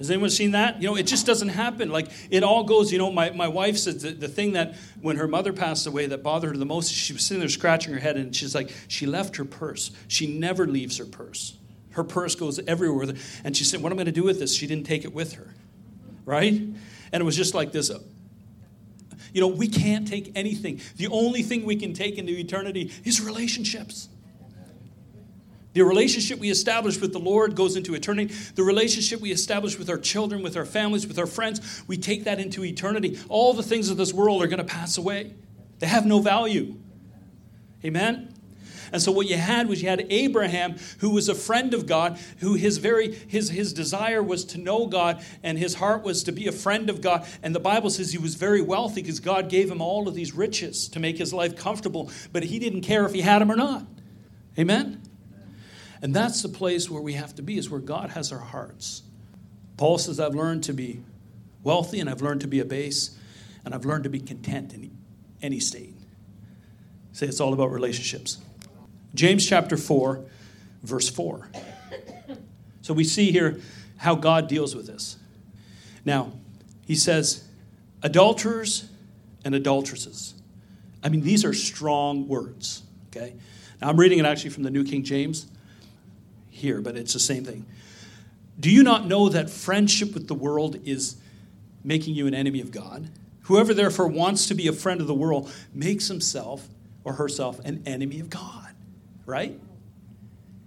Has 0.04 0.10
anyone 0.10 0.28
seen 0.28 0.50
that? 0.50 0.82
You 0.82 0.90
know, 0.90 0.96
it 0.96 1.04
just 1.04 1.24
doesn't 1.24 1.48
happen. 1.48 1.90
Like, 1.90 2.10
it 2.28 2.42
all 2.42 2.62
goes, 2.62 2.92
you 2.92 2.98
know, 2.98 3.10
my, 3.10 3.30
my 3.30 3.48
wife 3.48 3.78
said 3.78 4.00
the, 4.00 4.10
the 4.10 4.28
thing 4.28 4.52
that 4.52 4.74
when 5.00 5.16
her 5.16 5.26
mother 5.26 5.54
passed 5.54 5.86
away 5.86 6.04
that 6.08 6.22
bothered 6.22 6.50
her 6.50 6.56
the 6.58 6.66
most, 6.66 6.92
she 6.92 7.14
was 7.14 7.24
sitting 7.24 7.40
there 7.40 7.48
scratching 7.48 7.94
her 7.94 7.98
head, 7.98 8.18
and 8.18 8.36
she's 8.36 8.54
like, 8.54 8.70
she 8.86 9.06
left 9.06 9.36
her 9.36 9.46
purse. 9.46 9.92
She 10.06 10.26
never 10.26 10.66
leaves 10.66 10.98
her 10.98 11.06
purse. 11.06 11.56
Her 11.92 12.04
purse 12.04 12.34
goes 12.34 12.58
everywhere. 12.66 13.14
And 13.44 13.56
she 13.56 13.64
said, 13.64 13.80
What 13.80 13.92
am 13.92 13.96
I 13.98 14.04
going 14.04 14.06
to 14.06 14.20
do 14.20 14.24
with 14.24 14.40
this? 14.40 14.54
She 14.54 14.66
didn't 14.66 14.84
take 14.84 15.06
it 15.06 15.14
with 15.14 15.34
her. 15.34 15.54
Right? 16.26 16.52
And 16.52 16.74
it 17.14 17.24
was 17.24 17.36
just 17.36 17.54
like 17.54 17.72
this 17.72 17.90
you 19.32 19.40
know, 19.40 19.48
we 19.48 19.66
can't 19.66 20.06
take 20.06 20.30
anything. 20.36 20.80
The 20.96 21.08
only 21.08 21.42
thing 21.42 21.64
we 21.64 21.74
can 21.74 21.92
take 21.92 22.18
into 22.18 22.32
eternity 22.38 22.92
is 23.04 23.20
relationships. 23.20 24.08
The 25.74 25.84
relationship 25.84 26.38
we 26.38 26.50
establish 26.50 27.00
with 27.00 27.12
the 27.12 27.18
Lord 27.18 27.56
goes 27.56 27.76
into 27.76 27.94
eternity. 27.94 28.32
The 28.54 28.62
relationship 28.62 29.20
we 29.20 29.32
establish 29.32 29.78
with 29.78 29.90
our 29.90 29.98
children, 29.98 30.42
with 30.42 30.56
our 30.56 30.64
families, 30.64 31.06
with 31.06 31.18
our 31.18 31.26
friends, 31.26 31.82
we 31.86 31.96
take 31.96 32.24
that 32.24 32.40
into 32.40 32.64
eternity. 32.64 33.18
All 33.28 33.52
the 33.52 33.62
things 33.62 33.90
of 33.90 33.96
this 33.96 34.12
world 34.12 34.42
are 34.42 34.46
going 34.46 34.58
to 34.58 34.64
pass 34.64 34.96
away, 34.96 35.34
they 35.80 35.86
have 35.86 36.06
no 36.06 36.20
value. 36.20 36.76
Amen? 37.84 38.32
And 38.92 39.02
so 39.02 39.10
what 39.10 39.26
you 39.28 39.36
had 39.36 39.68
was 39.68 39.82
you 39.82 39.88
had 39.88 40.06
Abraham, 40.08 40.76
who 40.98 41.10
was 41.10 41.28
a 41.28 41.34
friend 41.34 41.74
of 41.74 41.84
God, 41.86 42.16
who 42.38 42.54
his 42.54 42.78
very 42.78 43.12
his 43.12 43.50
his 43.50 43.72
desire 43.72 44.22
was 44.22 44.44
to 44.46 44.58
know 44.58 44.86
God, 44.86 45.24
and 45.42 45.58
his 45.58 45.74
heart 45.74 46.04
was 46.04 46.22
to 46.22 46.32
be 46.32 46.46
a 46.46 46.52
friend 46.52 46.88
of 46.88 47.00
God. 47.00 47.26
And 47.42 47.52
the 47.52 47.60
Bible 47.60 47.90
says 47.90 48.12
he 48.12 48.18
was 48.18 48.36
very 48.36 48.62
wealthy 48.62 49.02
because 49.02 49.18
God 49.18 49.48
gave 49.48 49.68
him 49.68 49.80
all 49.80 50.06
of 50.06 50.14
these 50.14 50.32
riches 50.32 50.86
to 50.90 51.00
make 51.00 51.18
his 51.18 51.32
life 51.32 51.56
comfortable, 51.56 52.08
but 52.32 52.44
he 52.44 52.60
didn't 52.60 52.82
care 52.82 53.04
if 53.04 53.12
he 53.12 53.22
had 53.22 53.40
them 53.40 53.50
or 53.50 53.56
not. 53.56 53.84
Amen. 54.56 55.02
And 56.04 56.14
that's 56.14 56.42
the 56.42 56.50
place 56.50 56.90
where 56.90 57.00
we 57.00 57.14
have 57.14 57.34
to 57.36 57.42
be, 57.42 57.56
is 57.56 57.70
where 57.70 57.80
God 57.80 58.10
has 58.10 58.30
our 58.30 58.38
hearts. 58.38 59.02
Paul 59.78 59.96
says, 59.96 60.20
I've 60.20 60.34
learned 60.34 60.64
to 60.64 60.74
be 60.74 61.00
wealthy 61.62 61.98
and 61.98 62.10
I've 62.10 62.20
learned 62.20 62.42
to 62.42 62.46
be 62.46 62.60
a 62.60 62.64
base 62.66 63.18
and 63.64 63.74
I've 63.74 63.86
learned 63.86 64.04
to 64.04 64.10
be 64.10 64.20
content 64.20 64.74
in 64.74 64.94
any 65.40 65.58
state. 65.60 65.94
Say 67.12 67.26
it's 67.26 67.40
all 67.40 67.54
about 67.54 67.70
relationships. 67.70 68.36
James 69.14 69.48
chapter 69.48 69.78
4, 69.78 70.26
verse 70.82 71.08
4. 71.08 71.48
So 72.82 72.92
we 72.92 73.04
see 73.04 73.32
here 73.32 73.62
how 73.96 74.14
God 74.14 74.46
deals 74.46 74.76
with 74.76 74.86
this. 74.86 75.16
Now, 76.04 76.32
he 76.86 76.96
says, 76.96 77.48
adulterers 78.02 78.90
and 79.42 79.54
adulteresses. 79.54 80.34
I 81.02 81.08
mean, 81.08 81.22
these 81.22 81.46
are 81.46 81.54
strong 81.54 82.28
words, 82.28 82.82
okay? 83.08 83.36
Now, 83.80 83.88
I'm 83.88 83.98
reading 83.98 84.18
it 84.18 84.26
actually 84.26 84.50
from 84.50 84.64
the 84.64 84.70
New 84.70 84.84
King 84.84 85.02
James 85.02 85.46
here, 86.54 86.80
but 86.80 86.96
it's 86.96 87.12
the 87.12 87.20
same 87.20 87.44
thing. 87.44 87.66
Do 88.58 88.70
you 88.70 88.82
not 88.82 89.06
know 89.06 89.28
that 89.28 89.50
friendship 89.50 90.14
with 90.14 90.28
the 90.28 90.34
world 90.34 90.80
is 90.84 91.16
making 91.82 92.14
you 92.14 92.26
an 92.26 92.34
enemy 92.34 92.60
of 92.60 92.70
God? 92.70 93.10
Whoever 93.42 93.74
therefore 93.74 94.08
wants 94.08 94.46
to 94.46 94.54
be 94.54 94.68
a 94.68 94.72
friend 94.72 95.00
of 95.00 95.06
the 95.06 95.14
world 95.14 95.52
makes 95.74 96.08
himself 96.08 96.66
or 97.02 97.14
herself 97.14 97.58
an 97.64 97.82
enemy 97.86 98.20
of 98.20 98.30
God 98.30 98.64
right? 99.26 99.58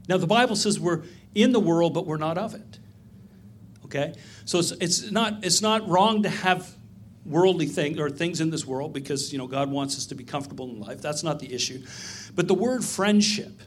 Now, 0.07 0.17
the 0.17 0.27
Bible 0.27 0.55
says 0.55 0.79
we're 0.79 1.03
in 1.35 1.51
the 1.51 1.59
world, 1.59 1.93
but 1.93 2.05
we're 2.05 2.17
not 2.17 2.37
of 2.37 2.55
it. 2.55 2.79
Okay? 3.85 4.13
So 4.45 4.59
it's, 4.59 4.71
it's, 4.71 5.11
not, 5.11 5.43
it's 5.43 5.61
not 5.61 5.87
wrong 5.87 6.23
to 6.23 6.29
have 6.29 6.69
worldly 7.25 7.65
things 7.65 7.99
or 7.99 8.09
things 8.09 8.39
in 8.39 8.49
this 8.49 8.65
world 8.65 8.93
because, 8.93 9.31
you 9.31 9.37
know, 9.37 9.47
God 9.47 9.69
wants 9.69 9.97
us 9.97 10.05
to 10.07 10.15
be 10.15 10.23
comfortable 10.23 10.69
in 10.69 10.79
life. 10.79 11.01
That's 11.01 11.23
not 11.23 11.39
the 11.39 11.53
issue. 11.53 11.83
But 12.35 12.47
the 12.47 12.53
word 12.53 12.85
friendship, 12.85 13.61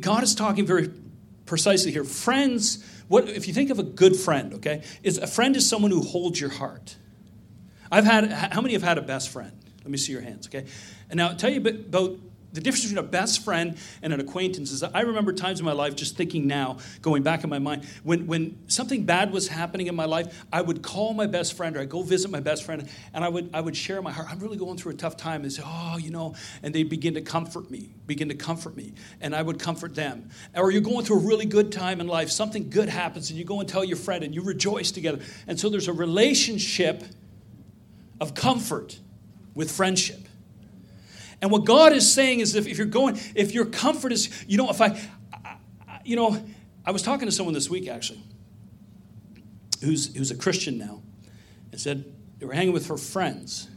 God 0.00 0.22
is 0.22 0.34
talking 0.34 0.66
very 0.66 0.90
precisely 1.48 1.90
here. 1.90 2.04
Friends, 2.04 2.84
what 3.08 3.28
if 3.28 3.48
you 3.48 3.54
think 3.54 3.70
of 3.70 3.78
a 3.78 3.82
good 3.82 4.14
friend, 4.14 4.54
okay? 4.54 4.82
Is 5.02 5.18
a 5.18 5.26
friend 5.26 5.56
is 5.56 5.68
someone 5.68 5.90
who 5.90 6.02
holds 6.02 6.40
your 6.40 6.50
heart. 6.50 6.96
I've 7.90 8.04
had 8.04 8.30
how 8.30 8.60
many 8.60 8.74
have 8.74 8.82
had 8.82 8.98
a 8.98 9.02
best 9.02 9.30
friend? 9.30 9.52
Let 9.78 9.90
me 9.90 9.98
see 9.98 10.12
your 10.12 10.20
hands, 10.20 10.46
okay? 10.46 10.66
And 11.08 11.16
now 11.16 11.28
I'll 11.28 11.36
tell 11.36 11.50
you 11.50 11.60
about 11.60 12.18
the 12.52 12.60
difference 12.60 12.84
between 12.84 12.98
a 12.98 13.08
best 13.08 13.44
friend 13.44 13.76
and 14.02 14.12
an 14.12 14.20
acquaintance 14.20 14.72
is 14.72 14.82
I 14.82 15.00
remember 15.00 15.32
times 15.32 15.60
in 15.60 15.66
my 15.66 15.72
life 15.72 15.94
just 15.94 16.16
thinking 16.16 16.46
now, 16.46 16.78
going 17.02 17.22
back 17.22 17.44
in 17.44 17.50
my 17.50 17.58
mind, 17.58 17.84
when, 18.04 18.26
when 18.26 18.58
something 18.68 19.04
bad 19.04 19.32
was 19.32 19.48
happening 19.48 19.86
in 19.86 19.94
my 19.94 20.06
life, 20.06 20.44
I 20.52 20.62
would 20.62 20.82
call 20.82 21.12
my 21.12 21.26
best 21.26 21.54
friend 21.54 21.76
or 21.76 21.80
I'd 21.80 21.90
go 21.90 22.02
visit 22.02 22.30
my 22.30 22.40
best 22.40 22.64
friend 22.64 22.88
and 23.12 23.24
I 23.24 23.28
would, 23.28 23.50
I 23.52 23.60
would 23.60 23.76
share 23.76 24.00
my 24.00 24.12
heart. 24.12 24.28
I'm 24.30 24.38
really 24.38 24.56
going 24.56 24.78
through 24.78 24.92
a 24.92 24.96
tough 24.96 25.16
time. 25.16 25.42
And 25.42 25.52
say, 25.52 25.62
oh, 25.64 25.98
you 25.98 26.10
know, 26.10 26.34
and 26.62 26.74
they'd 26.74 26.88
begin 26.88 27.14
to 27.14 27.20
comfort 27.20 27.70
me, 27.70 27.90
begin 28.06 28.28
to 28.28 28.34
comfort 28.34 28.76
me. 28.76 28.94
And 29.20 29.34
I 29.34 29.42
would 29.42 29.58
comfort 29.58 29.94
them. 29.94 30.30
Or 30.54 30.70
you're 30.70 30.80
going 30.80 31.04
through 31.04 31.16
a 31.16 31.26
really 31.26 31.46
good 31.46 31.70
time 31.72 32.00
in 32.00 32.06
life, 32.06 32.30
something 32.30 32.70
good 32.70 32.88
happens, 32.88 33.30
and 33.30 33.38
you 33.38 33.44
go 33.44 33.60
and 33.60 33.68
tell 33.68 33.84
your 33.84 33.96
friend 33.96 34.24
and 34.24 34.34
you 34.34 34.42
rejoice 34.42 34.90
together. 34.90 35.20
And 35.46 35.58
so 35.58 35.68
there's 35.68 35.88
a 35.88 35.92
relationship 35.92 37.02
of 38.20 38.34
comfort 38.34 38.98
with 39.54 39.70
friendship. 39.70 40.27
And 41.40 41.50
what 41.50 41.64
God 41.64 41.92
is 41.92 42.12
saying 42.12 42.40
is 42.40 42.54
if, 42.54 42.66
if 42.66 42.78
you're 42.78 42.86
going, 42.86 43.18
if 43.34 43.52
your 43.52 43.66
comfort 43.66 44.12
is, 44.12 44.44
you 44.48 44.56
know, 44.56 44.70
if 44.70 44.80
I, 44.80 45.00
I, 45.32 45.56
you 46.04 46.16
know, 46.16 46.42
I 46.84 46.90
was 46.90 47.02
talking 47.02 47.26
to 47.26 47.32
someone 47.32 47.54
this 47.54 47.70
week 47.70 47.88
actually, 47.88 48.22
who's, 49.82 50.14
who's 50.16 50.30
a 50.30 50.36
Christian 50.36 50.78
now, 50.78 51.02
and 51.70 51.80
said 51.80 52.04
they 52.38 52.46
were 52.46 52.54
hanging 52.54 52.72
with 52.72 52.88
her 52.88 52.96
friends, 52.96 53.68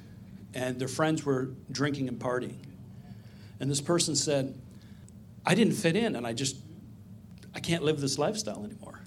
and 0.54 0.80
their 0.80 0.88
friends 0.88 1.24
were 1.24 1.52
drinking 1.72 2.08
and 2.08 2.20
partying. 2.20 2.58
And 3.60 3.70
this 3.70 3.82
person 3.82 4.16
said, 4.16 4.60
I 5.46 5.56
didn't 5.56 5.74
fit 5.74 5.96
in, 5.96 6.16
and 6.16 6.26
I 6.26 6.34
just, 6.34 6.58
I 7.54 7.60
can't 7.60 7.84
live 7.84 8.02
this 8.02 8.18
lifestyle 8.18 8.64
anymore. 8.64 9.02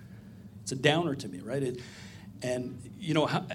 It's 0.62 0.72
a 0.72 0.76
downer 0.76 1.14
to 1.14 1.28
me, 1.28 1.40
right? 1.40 1.62
It, 1.62 1.80
and, 2.42 2.80
you 2.98 3.14
know, 3.14 3.26
how, 3.26 3.46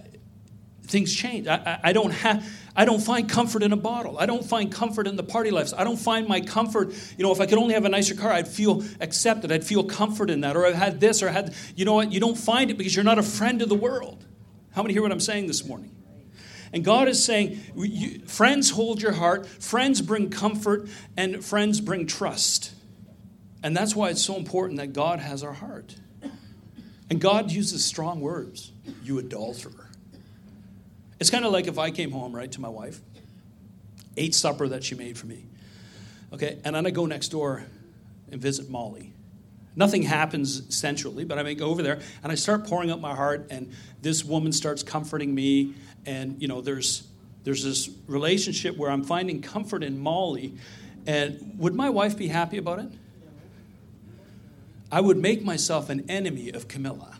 things 0.90 1.14
change. 1.14 1.48
I, 1.48 1.80
I, 1.84 1.94
don't 1.94 2.12
have, 2.12 2.46
I 2.76 2.86
don't 2.86 3.02
find 3.02 3.30
comfort 3.30 3.64
in 3.64 3.72
a 3.72 3.78
bottle. 3.78 4.18
I 4.18 4.26
don't 4.26 4.44
find 4.44 4.72
comfort 4.72 5.08
in 5.08 5.16
the 5.16 5.24
party 5.24 5.52
lives. 5.52 5.74
I 5.74 5.84
don't 5.84 6.00
find 6.00 6.28
my 6.28 6.42
comfort, 6.42 6.94
you 7.18 7.24
know, 7.24 7.32
if 7.32 7.40
I 7.40 7.46
could 7.46 7.58
only 7.58 7.76
have 7.76 7.86
a 7.86 7.90
nicer 7.90 8.16
car, 8.16 8.32
I'd 8.32 8.48
feel 8.48 8.84
accepted. 9.00 9.52
I'd 9.52 9.64
feel 9.64 9.84
comfort 9.84 10.30
in 10.30 10.42
that. 10.42 10.58
Or 10.58 10.66
I've 10.66 10.76
had 10.76 11.00
this 11.00 11.24
or 11.24 11.30
had, 11.30 11.54
you 11.76 11.86
know 11.86 11.94
what? 11.94 12.12
You 12.12 12.20
don't 12.20 12.38
find 12.38 12.72
it 12.72 12.78
because 12.78 12.96
you're 12.96 13.06
not 13.06 13.20
a 13.20 13.24
friend 13.24 13.62
of 13.62 13.70
the 13.70 13.76
world. 13.76 14.26
How 14.72 14.82
many 14.82 14.94
hear 14.94 15.02
what 15.02 15.12
I'm 15.12 15.20
saying 15.20 15.48
this 15.48 15.66
morning? 15.66 15.96
And 16.72 16.84
God 16.84 17.08
is 17.08 17.24
saying, 17.24 18.24
friends 18.28 18.72
hold 18.72 19.02
your 19.02 19.14
heart, 19.14 19.48
friends 19.48 20.02
bring 20.02 20.30
comfort, 20.30 20.88
and 21.18 21.44
friends 21.44 21.82
bring 21.82 22.06
trust. 22.06 22.74
And 23.64 23.76
that's 23.76 23.96
why 23.96 24.10
it's 24.10 24.22
so 24.22 24.36
important 24.36 24.80
that 24.80 24.94
God 24.94 25.20
has 25.20 25.44
our 25.44 25.54
heart. 25.54 25.96
And 27.10 27.20
God 27.20 27.50
uses 27.50 27.84
strong 27.84 28.22
words, 28.22 28.72
you 29.04 29.18
adulterer. 29.18 29.89
It's 31.20 31.30
kind 31.30 31.46
of 31.46 31.52
like 31.52 31.68
if 31.68 31.78
I 31.78 31.92
came 31.92 32.12
home, 32.12 32.36
right, 32.36 32.52
to 32.52 32.62
my 32.62 32.70
wife, 32.70 33.02
ate 34.16 34.34
supper 34.34 34.68
that 34.70 34.84
she 34.84 34.96
made 34.96 35.18
for 35.18 35.28
me, 35.28 35.46
okay, 36.34 36.60
and 36.64 36.76
then 36.76 36.86
I 36.86 36.92
go 36.92 37.06
next 37.06 37.30
door 37.30 37.64
and 38.32 38.42
visit 38.42 38.70
Molly. 38.70 39.14
Nothing 39.76 40.04
happens 40.04 40.76
centrally, 40.76 41.26
but 41.26 41.38
I 41.38 41.44
may 41.44 41.56
go 41.56 41.68
over 41.68 41.82
there 41.84 42.00
and 42.24 42.32
I 42.32 42.36
start 42.36 42.66
pouring 42.66 42.90
out 42.90 43.02
my 43.02 43.16
heart, 43.16 43.48
and 43.50 43.72
this 44.02 44.24
woman 44.24 44.52
starts 44.52 44.82
comforting 44.84 45.34
me, 45.36 45.74
and 46.06 46.42
you 46.42 46.48
know, 46.48 46.62
there's 46.62 47.04
there's 47.44 47.64
this 47.64 47.90
relationship 48.08 48.78
where 48.78 48.92
I'm 48.92 49.04
finding 49.04 49.42
comfort 49.42 49.84
in 49.84 50.00
Molly, 50.00 50.54
and 51.06 51.56
would 51.58 51.74
my 51.74 51.90
wife 51.90 52.18
be 52.18 52.28
happy 52.28 52.58
about 52.58 52.80
it? 52.80 52.92
I 54.92 55.02
would 55.02 55.18
make 55.18 55.44
myself 55.44 55.90
an 55.90 56.10
enemy 56.10 56.50
of 56.50 56.68
Camilla 56.68 57.19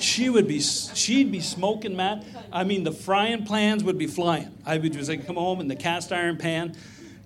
she 0.00 0.28
would 0.28 0.48
be 0.48 0.60
she'd 0.60 1.30
be 1.30 1.40
smoking 1.40 1.96
Matt. 1.96 2.24
I 2.52 2.64
mean, 2.64 2.84
the 2.84 2.92
frying 2.92 3.44
pans 3.44 3.84
would 3.84 3.98
be 3.98 4.06
flying. 4.06 4.56
I 4.64 4.78
would 4.78 4.92
just 4.92 5.08
like 5.08 5.26
come 5.26 5.36
home 5.36 5.60
in 5.60 5.68
the 5.68 5.76
cast 5.76 6.12
iron 6.12 6.36
pan. 6.36 6.76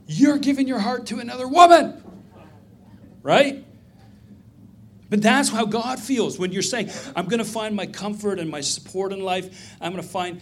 You're 0.06 0.38
giving 0.38 0.66
your 0.66 0.80
heart 0.80 1.06
to 1.06 1.18
another 1.20 1.46
woman, 1.46 2.02
right? 3.22 3.64
But 5.09 5.22
that's 5.22 5.48
how 5.48 5.66
God 5.66 5.98
feels 5.98 6.38
when 6.38 6.52
you're 6.52 6.62
saying, 6.62 6.90
I'm 7.16 7.26
going 7.26 7.38
to 7.38 7.44
find 7.44 7.74
my 7.74 7.87
comfort 7.87 8.38
and 8.38 8.48
my 8.48 8.61
support 8.61 9.12
in 9.12 9.20
life. 9.20 9.74
I'm 9.80 9.92
going 9.92 10.02
to 10.02 10.09
find 10.09 10.40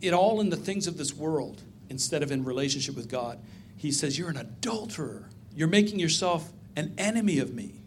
it 0.00 0.12
all 0.12 0.40
in 0.40 0.50
the 0.50 0.56
things 0.56 0.86
of 0.88 0.96
this 0.98 1.14
world 1.14 1.62
instead 1.88 2.22
of 2.22 2.32
in 2.32 2.44
relationship 2.44 2.96
with 2.96 3.08
God. 3.08 3.38
He 3.76 3.92
says, 3.92 4.18
You're 4.18 4.30
an 4.30 4.36
adulterer. 4.36 5.28
You're 5.54 5.68
making 5.68 5.98
yourself 5.98 6.52
an 6.76 6.94
enemy 6.98 7.38
of 7.38 7.54
me. 7.54 7.77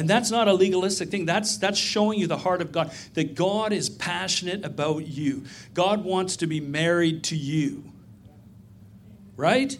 And 0.00 0.08
that's 0.08 0.30
not 0.30 0.48
a 0.48 0.54
legalistic 0.54 1.10
thing. 1.10 1.26
That's, 1.26 1.58
that's 1.58 1.78
showing 1.78 2.18
you 2.18 2.26
the 2.26 2.38
heart 2.38 2.62
of 2.62 2.72
God, 2.72 2.90
that 3.12 3.34
God 3.34 3.70
is 3.70 3.90
passionate 3.90 4.64
about 4.64 5.06
you. 5.06 5.44
God 5.74 6.04
wants 6.04 6.38
to 6.38 6.46
be 6.46 6.58
married 6.58 7.22
to 7.24 7.36
you. 7.36 7.84
Right? 9.36 9.76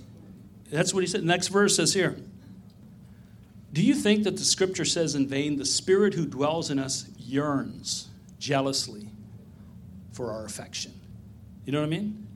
That's 0.70 0.92
what 0.92 1.00
he 1.00 1.06
said. 1.06 1.24
Next 1.24 1.48
verse 1.48 1.76
says 1.76 1.94
here. 1.94 2.18
Do 3.72 3.80
you 3.80 3.94
think 3.94 4.24
that 4.24 4.36
the 4.36 4.44
scripture 4.44 4.84
says 4.84 5.14
in 5.14 5.26
vain, 5.26 5.56
the 5.56 5.64
spirit 5.64 6.12
who 6.12 6.26
dwells 6.26 6.68
in 6.70 6.78
us 6.78 7.08
yearns 7.16 8.08
jealously 8.38 9.08
for 10.12 10.32
our 10.32 10.44
affection? 10.44 10.92
You 11.64 11.72
know 11.72 11.80
what 11.80 11.86
I 11.86 11.88
mean? 11.88 12.26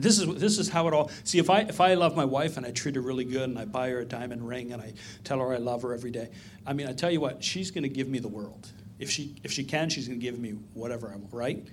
This 0.00 0.18
is, 0.18 0.34
this 0.36 0.58
is 0.58 0.68
how 0.68 0.88
it 0.88 0.94
all. 0.94 1.10
See, 1.24 1.38
if 1.38 1.50
I, 1.50 1.60
if 1.60 1.80
I 1.80 1.94
love 1.94 2.16
my 2.16 2.24
wife 2.24 2.56
and 2.56 2.64
I 2.64 2.70
treat 2.70 2.94
her 2.94 3.00
really 3.00 3.24
good 3.24 3.48
and 3.48 3.58
I 3.58 3.66
buy 3.66 3.90
her 3.90 4.00
a 4.00 4.04
diamond 4.04 4.46
ring 4.46 4.72
and 4.72 4.80
I 4.80 4.94
tell 5.24 5.38
her 5.38 5.52
I 5.52 5.58
love 5.58 5.82
her 5.82 5.92
every 5.92 6.10
day, 6.10 6.30
I 6.66 6.72
mean, 6.72 6.88
I 6.88 6.92
tell 6.92 7.10
you 7.10 7.20
what, 7.20 7.44
she's 7.44 7.70
going 7.70 7.82
to 7.82 7.88
give 7.88 8.08
me 8.08 8.18
the 8.18 8.28
world. 8.28 8.68
If 8.98 9.10
she, 9.10 9.36
if 9.44 9.52
she 9.52 9.64
can, 9.64 9.88
she's 9.90 10.08
going 10.08 10.18
to 10.18 10.24
give 10.24 10.38
me 10.38 10.52
whatever 10.74 11.08
I 11.08 11.16
want, 11.16 11.32
right? 11.32 11.66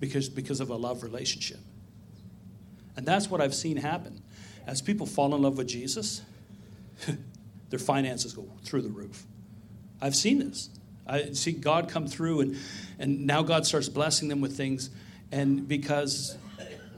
Because, 0.00 0.28
because 0.28 0.60
of 0.60 0.70
a 0.70 0.76
love 0.76 1.02
relationship. 1.02 1.58
And 2.96 3.04
that's 3.04 3.28
what 3.28 3.40
I've 3.40 3.54
seen 3.54 3.76
happen. 3.76 4.22
As 4.66 4.80
people 4.80 5.06
fall 5.06 5.34
in 5.34 5.42
love 5.42 5.58
with 5.58 5.68
Jesus, 5.68 6.22
their 7.70 7.78
finances 7.78 8.32
go 8.34 8.46
through 8.64 8.82
the 8.82 8.88
roof. 8.88 9.24
I've 10.00 10.14
seen 10.14 10.38
this. 10.38 10.70
I 11.06 11.32
see 11.32 11.52
God 11.52 11.88
come 11.88 12.06
through, 12.06 12.40
and, 12.40 12.56
and 12.98 13.26
now 13.26 13.42
God 13.42 13.66
starts 13.66 13.88
blessing 13.88 14.28
them 14.28 14.40
with 14.40 14.56
things. 14.56 14.90
And 15.30 15.68
because 15.68 16.36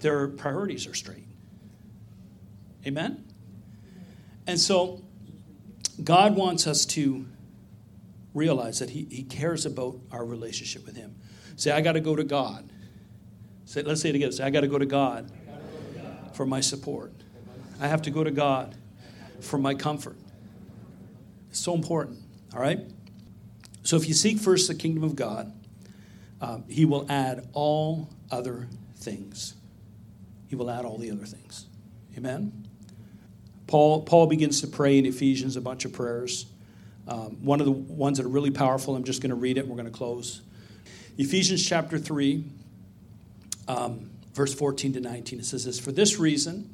their 0.00 0.28
priorities 0.28 0.86
are 0.86 0.94
straight. 0.94 1.26
Amen? 2.86 3.24
And 4.46 4.60
so, 4.60 5.02
God 6.02 6.36
wants 6.36 6.66
us 6.66 6.86
to 6.86 7.26
realize 8.34 8.78
that 8.78 8.90
He, 8.90 9.06
he 9.10 9.24
cares 9.24 9.66
about 9.66 9.98
our 10.12 10.24
relationship 10.24 10.86
with 10.86 10.96
Him. 10.96 11.16
Say, 11.56 11.72
I 11.72 11.80
got 11.80 11.92
to 11.92 12.00
go 12.00 12.14
to 12.14 12.24
God. 12.24 12.68
Say, 13.64 13.82
let's 13.82 14.02
say 14.02 14.10
it 14.10 14.12
together. 14.12 14.32
Say, 14.32 14.44
I 14.44 14.50
got 14.50 14.60
to 14.60 14.68
go 14.68 14.78
to 14.78 14.86
God 14.86 15.30
for 16.32 16.46
my 16.46 16.60
support. 16.60 17.12
I 17.80 17.88
have 17.88 18.02
to 18.02 18.10
go 18.10 18.22
to 18.22 18.30
God 18.30 18.74
for 19.40 19.58
my 19.58 19.74
comfort. 19.74 20.16
It's 21.50 21.60
so 21.60 21.74
important, 21.74 22.18
all 22.54 22.60
right? 22.60 22.80
So 23.82 23.96
if 23.96 24.06
you 24.06 24.14
seek 24.14 24.38
first 24.38 24.68
the 24.68 24.74
kingdom 24.74 25.02
of 25.02 25.16
God, 25.16 25.52
um, 26.40 26.64
He 26.68 26.84
will 26.84 27.06
add 27.10 27.48
all 27.52 28.10
other 28.30 28.68
things 28.96 29.55
he 30.48 30.56
will 30.56 30.70
add 30.70 30.84
all 30.84 30.98
the 30.98 31.10
other 31.10 31.26
things. 31.26 31.66
Amen? 32.16 32.66
Paul, 33.66 34.02
Paul 34.02 34.26
begins 34.26 34.60
to 34.60 34.68
pray 34.68 34.98
in 34.98 35.06
Ephesians 35.06 35.56
a 35.56 35.60
bunch 35.60 35.84
of 35.84 35.92
prayers. 35.92 36.46
Um, 37.08 37.44
one 37.44 37.60
of 37.60 37.66
the 37.66 37.72
ones 37.72 38.18
that 38.18 38.26
are 38.26 38.30
really 38.30 38.50
powerful, 38.50 38.94
I'm 38.96 39.04
just 39.04 39.22
going 39.22 39.30
to 39.30 39.36
read 39.36 39.58
it 39.58 39.60
and 39.60 39.68
we're 39.68 39.76
going 39.76 39.90
to 39.90 39.96
close. 39.96 40.42
Ephesians 41.18 41.66
chapter 41.66 41.98
3, 41.98 42.44
um, 43.68 44.10
verse 44.34 44.54
14 44.54 44.94
to 44.94 45.00
19. 45.00 45.40
It 45.40 45.46
says 45.46 45.64
this 45.64 45.80
For 45.80 45.92
this 45.92 46.18
reason, 46.18 46.70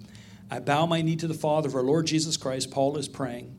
I 0.51 0.59
bow 0.59 0.87
my 0.87 1.01
knee 1.01 1.17
to 1.17 1.27
the 1.27 1.35
Father 1.35 1.69
of 1.69 1.75
our 1.75 1.83
Lord 1.83 2.07
Jesus 2.07 2.37
Christ, 2.37 2.71
Paul 2.71 2.97
is 2.99 3.09
praying, 3.09 3.59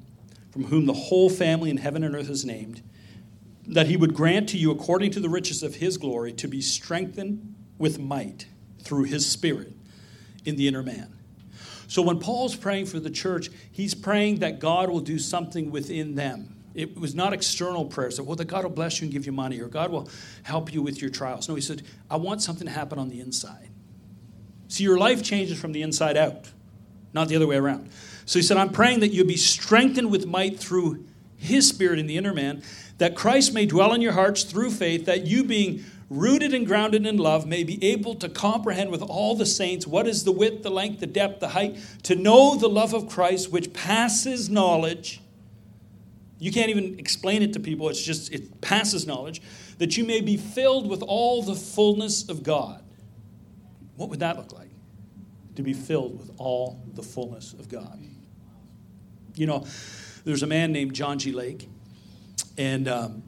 from 0.52 0.66
whom 0.66 0.86
the 0.86 0.94
whole 0.94 1.30
family 1.30 1.70
in 1.70 1.78
heaven 1.78 2.04
and 2.04 2.16
earth 2.16 2.30
is 2.30 2.46
named, 2.46 2.84
that 3.66 3.88
he 3.88 3.98
would 3.98 4.14
grant 4.14 4.50
to 4.50 4.58
you, 4.58 4.72
according 4.72 5.12
to 5.12 5.20
the 5.20 5.30
riches 5.30 5.64
of 5.64 5.76
his 5.76 5.98
glory, 5.98 6.34
to 6.34 6.48
be 6.48 6.62
strengthened 6.62 7.56
with 7.78 7.98
might 7.98 8.48
through 8.80 9.04
his 9.04 9.26
Spirit 9.26 9.74
in 10.46 10.56
the 10.56 10.68
inner 10.68 10.84
man. 10.84 11.14
So 11.88 12.02
when 12.02 12.20
Paul's 12.20 12.56
praying 12.56 12.88
for 12.88 13.00
the 13.00 13.10
church, 13.10 13.50
he's 13.72 13.94
praying 13.94 14.40
that 14.40 14.60
God 14.60 14.90
will 14.90 15.00
do 15.00 15.20
something 15.20 15.70
within 15.70 16.16
them. 16.16 16.56
It 16.74 16.98
was 17.00 17.14
not 17.14 17.34
external 17.34 17.86
prayers 17.86 18.18
that, 18.18 18.24
well, 18.24 18.36
that 18.36 18.46
God 18.46 18.64
will 18.64 18.72
bless 18.72 19.00
you 19.00 19.06
and 19.06 19.14
give 19.14 19.26
you 19.26 19.32
money 19.32 19.62
or 19.62 19.68
God 19.68 19.92
will 19.92 20.10
help 20.42 20.74
you 20.74 20.82
with 20.82 21.02
your 21.02 21.12
trials. 21.12 21.48
No, 21.48 21.56
he 21.56 21.62
said, 21.62 21.84
I 22.10 22.18
want 22.18 22.42
something 22.42 22.66
to 22.66 22.74
happen 22.74 22.98
on 22.98 23.10
the 23.10 23.20
inside. 23.20 23.70
See, 24.70 24.84
your 24.84 24.98
life 24.98 25.22
changes 25.22 25.60
from 25.60 25.72
the 25.72 25.84
inside 25.84 26.18
out, 26.18 26.50
not 27.14 27.28
the 27.28 27.36
other 27.36 27.46
way 27.46 27.58
around. 27.58 27.92
So 28.26 28.40
he 28.40 28.44
said, 28.44 28.58
I'm 28.58 28.72
praying 28.72 29.02
that 29.02 29.10
you'll 29.10 29.28
be 29.28 29.38
strengthened 29.38 30.10
with 30.10 30.26
might 30.26 30.58
through 30.60 31.06
his 31.38 31.68
spirit 31.68 32.00
in 32.00 32.08
the 32.08 32.18
inner 32.18 32.34
man, 32.34 32.64
that 32.98 33.16
Christ 33.16 33.54
may 33.54 33.68
dwell 33.68 33.94
in 33.94 34.02
your 34.02 34.14
hearts 34.14 34.44
through 34.44 34.72
faith, 34.72 35.06
that 35.06 35.28
you 35.28 35.44
being 35.44 35.84
rooted 36.18 36.54
and 36.54 36.66
grounded 36.66 37.06
in 37.06 37.18
love, 37.18 37.46
may 37.46 37.64
be 37.64 37.84
able 37.84 38.16
to 38.16 38.30
comprehend 38.30 38.92
with 38.92 39.02
all 39.02 39.36
the 39.36 39.46
saints 39.46 39.88
what 39.88 40.08
is 40.08 40.24
the 40.24 40.32
width, 40.32 40.64
the 40.64 40.70
length, 40.70 41.00
the 41.00 41.08
depth, 41.08 41.40
the 41.40 41.50
height, 41.50 41.78
to 42.04 42.16
know 42.16 42.56
the 42.56 42.70
love 42.70 42.94
of 42.94 43.10
Christ 43.10 43.52
which 43.52 43.74
passes 43.74 44.50
knowledge. 44.50 45.22
You 46.40 46.52
can't 46.52 46.70
even 46.70 47.00
explain 47.00 47.42
it 47.42 47.54
to 47.54 47.60
people, 47.60 47.90
it's 47.90 48.02
just, 48.02 48.32
it 48.32 48.62
passes 48.62 49.08
knowledge, 49.08 49.42
that 49.78 49.98
you 49.98 50.04
may 50.04 50.22
be 50.22 50.38
filled 50.38 50.90
with 50.90 51.02
all 51.02 51.42
the 51.42 51.56
fullness 51.56 52.30
of 52.30 52.44
God. 52.44 52.84
What 53.96 54.10
would 54.10 54.20
that 54.20 54.38
look 54.38 54.52
like? 54.54 54.70
To 55.56 55.64
be 55.64 55.74
filled 55.74 56.18
with 56.20 56.32
all 56.38 56.82
the 56.94 57.04
fullness 57.04 57.54
of 57.54 57.70
God. 57.70 58.00
You 59.36 59.48
know, 59.48 59.66
there's 60.26 60.44
a 60.44 60.48
man 60.48 60.72
named 60.72 60.94
John 60.94 61.18
G. 61.18 61.32
Lake, 61.32 61.68
and 62.58 62.88
um, 62.88 63.24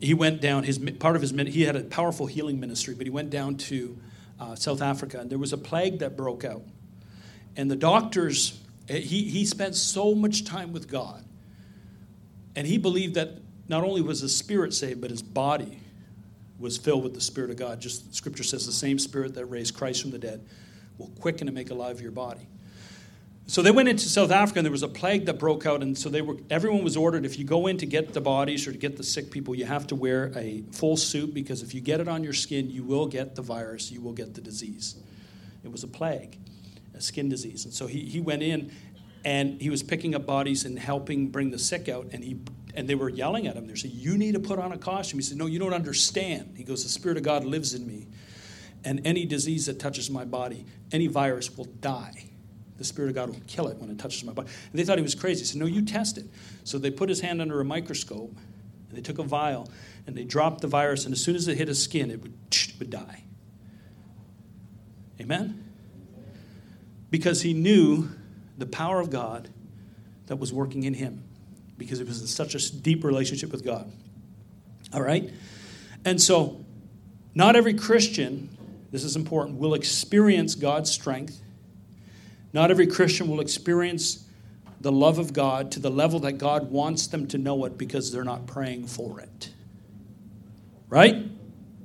he 0.00 0.14
went 0.14 0.40
down. 0.40 0.64
His 0.64 0.78
part 0.78 1.16
of 1.16 1.22
his 1.22 1.30
he 1.30 1.62
had 1.62 1.76
a 1.76 1.82
powerful 1.82 2.26
healing 2.26 2.60
ministry, 2.60 2.94
but 2.94 3.06
he 3.06 3.10
went 3.10 3.30
down 3.30 3.56
to 3.56 3.96
uh, 4.38 4.54
South 4.54 4.82
Africa, 4.82 5.18
and 5.20 5.30
there 5.30 5.38
was 5.38 5.52
a 5.52 5.58
plague 5.58 6.00
that 6.00 6.16
broke 6.16 6.44
out, 6.44 6.62
and 7.56 7.70
the 7.70 7.76
doctors. 7.76 8.60
Eh, 8.88 8.98
he 8.98 9.24
he 9.24 9.44
spent 9.44 9.74
so 9.74 10.14
much 10.14 10.44
time 10.44 10.72
with 10.72 10.88
God, 10.88 11.24
and 12.54 12.66
he 12.66 12.78
believed 12.78 13.14
that 13.14 13.38
not 13.68 13.82
only 13.82 14.00
was 14.00 14.20
his 14.20 14.36
spirit 14.36 14.72
saved, 14.74 15.00
but 15.00 15.10
his 15.10 15.22
body 15.22 15.80
was 16.58 16.78
filled 16.78 17.02
with 17.02 17.14
the 17.14 17.20
Spirit 17.20 17.50
of 17.50 17.56
God. 17.56 17.80
Just 17.80 18.14
Scripture 18.14 18.44
says 18.44 18.66
the 18.66 18.72
same 18.72 18.98
Spirit 18.98 19.34
that 19.34 19.46
raised 19.46 19.74
Christ 19.74 20.02
from 20.02 20.10
the 20.10 20.18
dead 20.18 20.46
will 20.98 21.10
quicken 21.20 21.48
and 21.48 21.54
make 21.54 21.70
alive 21.70 22.00
your 22.00 22.12
body. 22.12 22.48
So 23.48 23.62
they 23.62 23.70
went 23.70 23.88
into 23.88 24.08
South 24.08 24.32
Africa, 24.32 24.58
and 24.58 24.66
there 24.66 24.72
was 24.72 24.82
a 24.82 24.88
plague 24.88 25.26
that 25.26 25.38
broke 25.38 25.66
out, 25.66 25.80
and 25.80 25.96
so 25.96 26.08
they 26.08 26.20
were. 26.20 26.36
Everyone 26.50 26.82
was 26.82 26.96
ordered 26.96 27.24
if 27.24 27.38
you 27.38 27.44
go 27.44 27.68
in 27.68 27.76
to 27.78 27.86
get 27.86 28.12
the 28.12 28.20
bodies 28.20 28.66
or 28.66 28.72
to 28.72 28.78
get 28.78 28.96
the 28.96 29.04
sick 29.04 29.30
people, 29.30 29.54
you 29.54 29.64
have 29.64 29.86
to 29.88 29.94
wear 29.94 30.32
a 30.34 30.64
full 30.72 30.96
suit 30.96 31.32
because 31.32 31.62
if 31.62 31.72
you 31.72 31.80
get 31.80 32.00
it 32.00 32.08
on 32.08 32.24
your 32.24 32.32
skin, 32.32 32.68
you 32.70 32.82
will 32.82 33.06
get 33.06 33.36
the 33.36 33.42
virus, 33.42 33.92
you 33.92 34.00
will 34.00 34.12
get 34.12 34.34
the 34.34 34.40
disease. 34.40 34.96
It 35.62 35.70
was 35.70 35.84
a 35.84 35.88
plague, 35.88 36.38
a 36.94 37.00
skin 37.00 37.28
disease, 37.28 37.64
and 37.64 37.72
so 37.72 37.86
he 37.86 38.00
he 38.00 38.20
went 38.20 38.42
in, 38.42 38.72
and 39.24 39.60
he 39.60 39.70
was 39.70 39.82
picking 39.82 40.16
up 40.16 40.26
bodies 40.26 40.64
and 40.64 40.76
helping 40.76 41.28
bring 41.28 41.50
the 41.52 41.58
sick 41.58 41.88
out, 41.88 42.08
and 42.12 42.24
he 42.24 42.40
and 42.74 42.88
they 42.88 42.96
were 42.96 43.08
yelling 43.08 43.46
at 43.46 43.54
him. 43.54 43.68
They 43.68 43.76
said, 43.76 43.92
"You 43.92 44.18
need 44.18 44.34
to 44.34 44.40
put 44.40 44.58
on 44.58 44.72
a 44.72 44.78
costume." 44.78 45.20
He 45.20 45.24
said, 45.24 45.38
"No, 45.38 45.46
you 45.46 45.60
don't 45.60 45.72
understand." 45.72 46.54
He 46.56 46.64
goes, 46.64 46.82
"The 46.82 46.88
Spirit 46.88 47.16
of 47.16 47.22
God 47.22 47.44
lives 47.44 47.74
in 47.74 47.86
me, 47.86 48.08
and 48.84 49.06
any 49.06 49.24
disease 49.24 49.66
that 49.66 49.78
touches 49.78 50.10
my 50.10 50.24
body, 50.24 50.66
any 50.90 51.06
virus 51.06 51.56
will 51.56 51.68
die." 51.80 52.30
The 52.78 52.84
Spirit 52.84 53.08
of 53.08 53.14
God 53.14 53.30
will 53.30 53.40
kill 53.46 53.68
it 53.68 53.78
when 53.78 53.90
it 53.90 53.98
touches 53.98 54.22
my 54.24 54.32
body. 54.32 54.48
And 54.70 54.78
they 54.78 54.84
thought 54.84 54.98
he 54.98 55.02
was 55.02 55.14
crazy. 55.14 55.44
Said, 55.44 55.58
No, 55.58 55.66
you 55.66 55.82
test 55.82 56.18
it. 56.18 56.26
So 56.64 56.78
they 56.78 56.90
put 56.90 57.08
his 57.08 57.20
hand 57.20 57.40
under 57.40 57.60
a 57.60 57.64
microscope, 57.64 58.36
and 58.88 58.96
they 58.96 59.02
took 59.02 59.18
a 59.18 59.22
vial, 59.22 59.70
and 60.06 60.16
they 60.16 60.24
dropped 60.24 60.60
the 60.60 60.68
virus, 60.68 61.04
and 61.04 61.12
as 61.12 61.20
soon 61.20 61.36
as 61.36 61.48
it 61.48 61.56
hit 61.56 61.68
his 61.68 61.82
skin, 61.82 62.10
it 62.10 62.20
would, 62.22 62.34
it 62.50 62.74
would 62.78 62.90
die. 62.90 63.24
Amen? 65.20 65.64
Because 67.10 67.42
he 67.42 67.54
knew 67.54 68.10
the 68.58 68.66
power 68.66 69.00
of 69.00 69.10
God 69.10 69.48
that 70.26 70.36
was 70.36 70.52
working 70.52 70.82
in 70.82 70.94
him, 70.94 71.24
because 71.78 72.00
it 72.00 72.06
was 72.06 72.20
in 72.20 72.26
such 72.26 72.54
a 72.54 72.72
deep 72.74 73.04
relationship 73.04 73.52
with 73.52 73.64
God. 73.64 73.90
All 74.92 75.02
right? 75.02 75.30
And 76.04 76.20
so, 76.20 76.64
not 77.34 77.56
every 77.56 77.74
Christian, 77.74 78.56
this 78.90 79.02
is 79.02 79.16
important, 79.16 79.58
will 79.58 79.74
experience 79.74 80.54
God's 80.54 80.90
strength 80.90 81.40
not 82.52 82.70
every 82.70 82.86
Christian 82.86 83.28
will 83.28 83.40
experience 83.40 84.24
the 84.80 84.92
love 84.92 85.18
of 85.18 85.32
God 85.32 85.72
to 85.72 85.80
the 85.80 85.90
level 85.90 86.20
that 86.20 86.32
God 86.32 86.70
wants 86.70 87.06
them 87.06 87.26
to 87.28 87.38
know 87.38 87.64
it 87.64 87.78
because 87.78 88.12
they're 88.12 88.24
not 88.24 88.46
praying 88.46 88.86
for 88.86 89.20
it. 89.20 89.50
Right? 90.88 91.26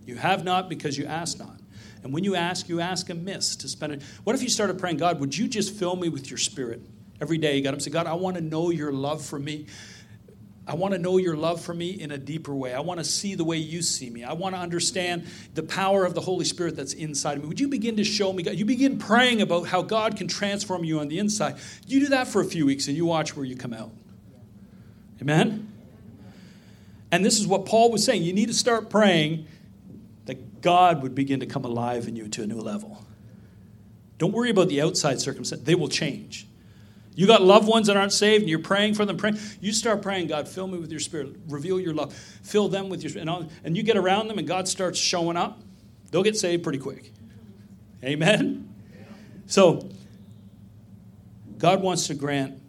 You 0.05 0.15
have 0.15 0.43
not 0.43 0.69
because 0.69 0.97
you 0.97 1.05
ask 1.05 1.39
not. 1.39 1.59
And 2.03 2.13
when 2.13 2.23
you 2.23 2.35
ask, 2.35 2.67
you 2.67 2.79
ask 2.79 3.09
amiss 3.09 3.55
to 3.57 3.67
spend 3.67 3.93
it. 3.93 4.03
What 4.23 4.35
if 4.35 4.41
you 4.41 4.49
started 4.49 4.79
praying, 4.79 4.97
God, 4.97 5.19
would 5.19 5.37
you 5.37 5.47
just 5.47 5.73
fill 5.73 5.95
me 5.95 6.09
with 6.09 6.29
your 6.29 6.37
spirit? 6.37 6.81
Every 7.19 7.37
day 7.37 7.55
you 7.55 7.63
got 7.63 7.71
to 7.71 7.79
say, 7.79 7.91
God, 7.91 8.07
I 8.07 8.13
want 8.13 8.35
to 8.37 8.41
know 8.41 8.71
your 8.71 8.91
love 8.91 9.23
for 9.23 9.37
me. 9.37 9.67
I 10.67 10.75
want 10.75 10.93
to 10.93 10.99
know 10.99 11.17
your 11.17 11.35
love 11.35 11.59
for 11.59 11.73
me 11.73 11.89
in 11.89 12.11
a 12.11 12.17
deeper 12.17 12.53
way. 12.53 12.73
I 12.73 12.81
want 12.81 12.99
to 12.99 13.03
see 13.03 13.33
the 13.33 13.43
way 13.43 13.57
you 13.57 13.81
see 13.81 14.09
me. 14.09 14.23
I 14.23 14.33
want 14.33 14.53
to 14.55 14.61
understand 14.61 15.25
the 15.55 15.63
power 15.63 16.05
of 16.05 16.13
the 16.13 16.21
Holy 16.21 16.45
Spirit 16.45 16.75
that's 16.75 16.93
inside 16.93 17.37
of 17.37 17.43
me. 17.43 17.47
Would 17.49 17.59
you 17.59 17.67
begin 17.67 17.97
to 17.97 18.03
show 18.03 18.31
me? 18.31 18.43
God? 18.43 18.55
You 18.55 18.65
begin 18.65 18.99
praying 18.99 19.41
about 19.41 19.67
how 19.67 19.81
God 19.81 20.17
can 20.17 20.27
transform 20.27 20.83
you 20.83 20.99
on 20.99 21.07
the 21.07 21.17
inside. 21.17 21.57
You 21.87 22.01
do 22.01 22.07
that 22.09 22.27
for 22.27 22.41
a 22.41 22.45
few 22.45 22.65
weeks 22.65 22.87
and 22.87 22.95
you 22.95 23.05
watch 23.05 23.35
where 23.35 23.45
you 23.45 23.55
come 23.55 23.73
out. 23.73 23.91
Amen? 25.19 25.71
And 27.11 27.25
this 27.25 27.39
is 27.39 27.47
what 27.47 27.65
Paul 27.65 27.91
was 27.91 28.05
saying. 28.05 28.23
You 28.23 28.33
need 28.33 28.47
to 28.47 28.53
start 28.53 28.89
praying 28.89 29.47
that 30.25 30.61
God 30.61 31.01
would 31.01 31.15
begin 31.15 31.39
to 31.39 31.47
come 31.47 31.65
alive 31.65 32.07
in 32.07 32.15
you 32.15 32.27
to 32.29 32.43
a 32.43 32.47
new 32.47 32.59
level. 32.61 33.03
Don't 34.19 34.31
worry 34.31 34.51
about 34.51 34.69
the 34.69 34.81
outside 34.81 35.19
circumstance, 35.19 35.63
they 35.63 35.73
will 35.73 35.89
change. 35.89 36.47
You 37.13 37.27
got 37.27 37.41
loved 37.41 37.67
ones 37.67 37.87
that 37.87 37.97
aren't 37.97 38.13
saved 38.13 38.43
and 38.43 38.49
you're 38.49 38.59
praying 38.59 38.93
for 38.93 39.05
them. 39.05 39.17
Praying. 39.17 39.37
You 39.59 39.73
start 39.73 40.01
praying, 40.01 40.27
God, 40.27 40.47
fill 40.47 40.67
me 40.67 40.77
with 40.77 40.91
your 40.91 40.99
spirit. 40.99 41.35
Reveal 41.49 41.79
your 41.79 41.93
love. 41.93 42.13
Fill 42.13 42.69
them 42.69 42.89
with 42.89 43.03
your 43.03 43.09
spirit. 43.09 43.27
And, 43.27 43.49
and 43.63 43.75
you 43.75 43.83
get 43.83 43.97
around 43.97 44.27
them 44.27 44.37
and 44.37 44.47
God 44.47 44.67
starts 44.67 44.97
showing 44.97 45.37
up, 45.37 45.59
they'll 46.09 46.23
get 46.23 46.37
saved 46.37 46.63
pretty 46.63 46.79
quick. 46.79 47.11
Amen? 48.03 48.73
So, 49.47 49.89
God 51.57 51.81
wants 51.81 52.07
to 52.07 52.15
grant 52.15 52.59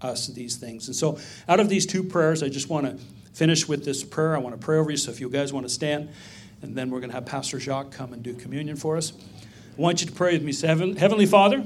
us 0.00 0.28
these 0.28 0.56
things. 0.56 0.86
And 0.86 0.96
so, 0.96 1.18
out 1.48 1.60
of 1.60 1.68
these 1.68 1.84
two 1.84 2.02
prayers, 2.02 2.42
I 2.42 2.48
just 2.48 2.68
want 2.68 2.86
to 2.86 3.04
finish 3.34 3.68
with 3.68 3.84
this 3.84 4.04
prayer. 4.04 4.34
I 4.34 4.38
want 4.38 4.58
to 4.58 4.64
pray 4.64 4.78
over 4.78 4.90
you. 4.90 4.96
So, 4.96 5.10
if 5.10 5.20
you 5.20 5.28
guys 5.28 5.52
want 5.52 5.66
to 5.66 5.72
stand, 5.72 6.08
and 6.62 6.74
then 6.76 6.90
we're 6.90 7.00
going 7.00 7.10
to 7.10 7.14
have 7.14 7.26
Pastor 7.26 7.58
Jacques 7.58 7.90
come 7.90 8.12
and 8.12 8.22
do 8.22 8.32
communion 8.34 8.76
for 8.76 8.96
us. 8.96 9.12
I 9.76 9.80
want 9.80 10.00
you 10.00 10.06
to 10.06 10.12
pray 10.12 10.38
with 10.38 10.42
me. 10.42 10.54
Heavenly 10.96 11.26
Father, 11.26 11.64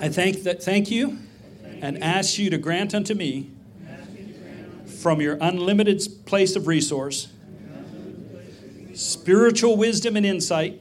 I 0.00 0.08
thank, 0.08 0.42
that, 0.44 0.62
thank 0.62 0.90
you 0.90 1.18
and 1.82 2.02
ask 2.02 2.38
you 2.38 2.48
to 2.50 2.56
grant 2.56 2.94
unto 2.94 3.14
me 3.14 3.50
from 4.86 5.20
your 5.20 5.36
unlimited 5.40 6.02
place 6.24 6.56
of 6.56 6.66
resource 6.66 7.28
spiritual 8.94 9.76
wisdom 9.76 10.16
and 10.16 10.24
insight 10.24 10.80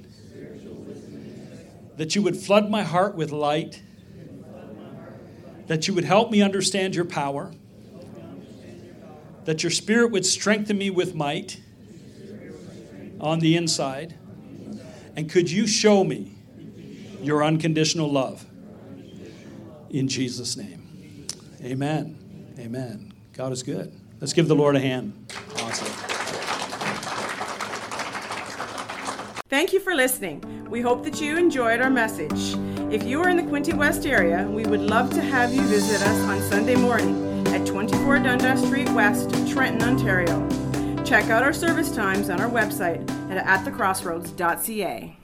that 1.98 2.16
you 2.16 2.22
would 2.22 2.38
flood 2.38 2.70
my 2.70 2.84
heart 2.84 3.16
with 3.16 3.32
light 3.32 3.82
that 5.68 5.88
you 5.88 5.94
would 5.94 6.06
help 6.06 6.32
me 6.32 6.42
understand 6.42 6.96
your 6.96 7.06
power 7.06 7.52
that 9.46 9.62
your 9.62 9.72
spirit 9.72 10.12
would 10.12 10.26
strengthen 10.26 10.78
me 10.78 10.90
with 10.90 11.16
might 11.16 11.60
on 13.20 13.40
the 13.40 13.58
inside 13.58 14.16
and 15.16 15.30
could 15.30 15.52
you 15.52 15.68
show 15.68 16.04
me 16.04 16.34
your 17.22 17.44
unconditional 17.44 18.10
love 18.10 18.46
in 19.94 20.08
Jesus' 20.08 20.58
name. 20.58 21.28
Amen. 21.64 22.18
Amen. 22.60 23.14
God 23.34 23.54
is 23.54 23.64
good. 23.64 23.94
Let's 24.20 24.34
give 24.34 24.48
the 24.48 24.56
Lord 24.56 24.76
a 24.76 24.80
hand. 24.80 25.14
Awesome. 25.60 25.88
Thank 29.50 29.72
you 29.72 29.80
for 29.80 29.94
listening. 29.94 30.68
We 30.70 30.82
hope 30.82 31.04
that 31.04 31.22
you 31.22 31.38
enjoyed 31.38 31.80
our 31.80 31.92
message. 31.92 32.56
If 32.92 33.04
you 33.04 33.22
are 33.22 33.30
in 33.30 33.38
the 33.38 33.44
Quinte 33.44 33.74
West 33.76 34.06
area, 34.06 34.48
we 34.50 34.66
would 34.66 34.82
love 34.82 35.12
to 35.12 35.22
have 35.22 35.54
you 35.54 35.62
visit 35.62 36.02
us 36.02 36.20
on 36.22 36.42
Sunday 36.50 36.76
morning 36.76 37.48
at 37.50 37.66
24 37.68 38.20
Dundas 38.20 38.66
Street 38.66 38.90
West, 38.90 39.30
Trenton, 39.48 39.88
Ontario. 39.88 40.48
Check 41.04 41.30
out 41.30 41.44
our 41.44 41.54
service 41.54 41.94
times 41.96 42.30
on 42.30 42.42
our 42.42 42.50
website 42.50 43.08
at 43.30 43.46
atthecrossroads.ca. 43.46 45.18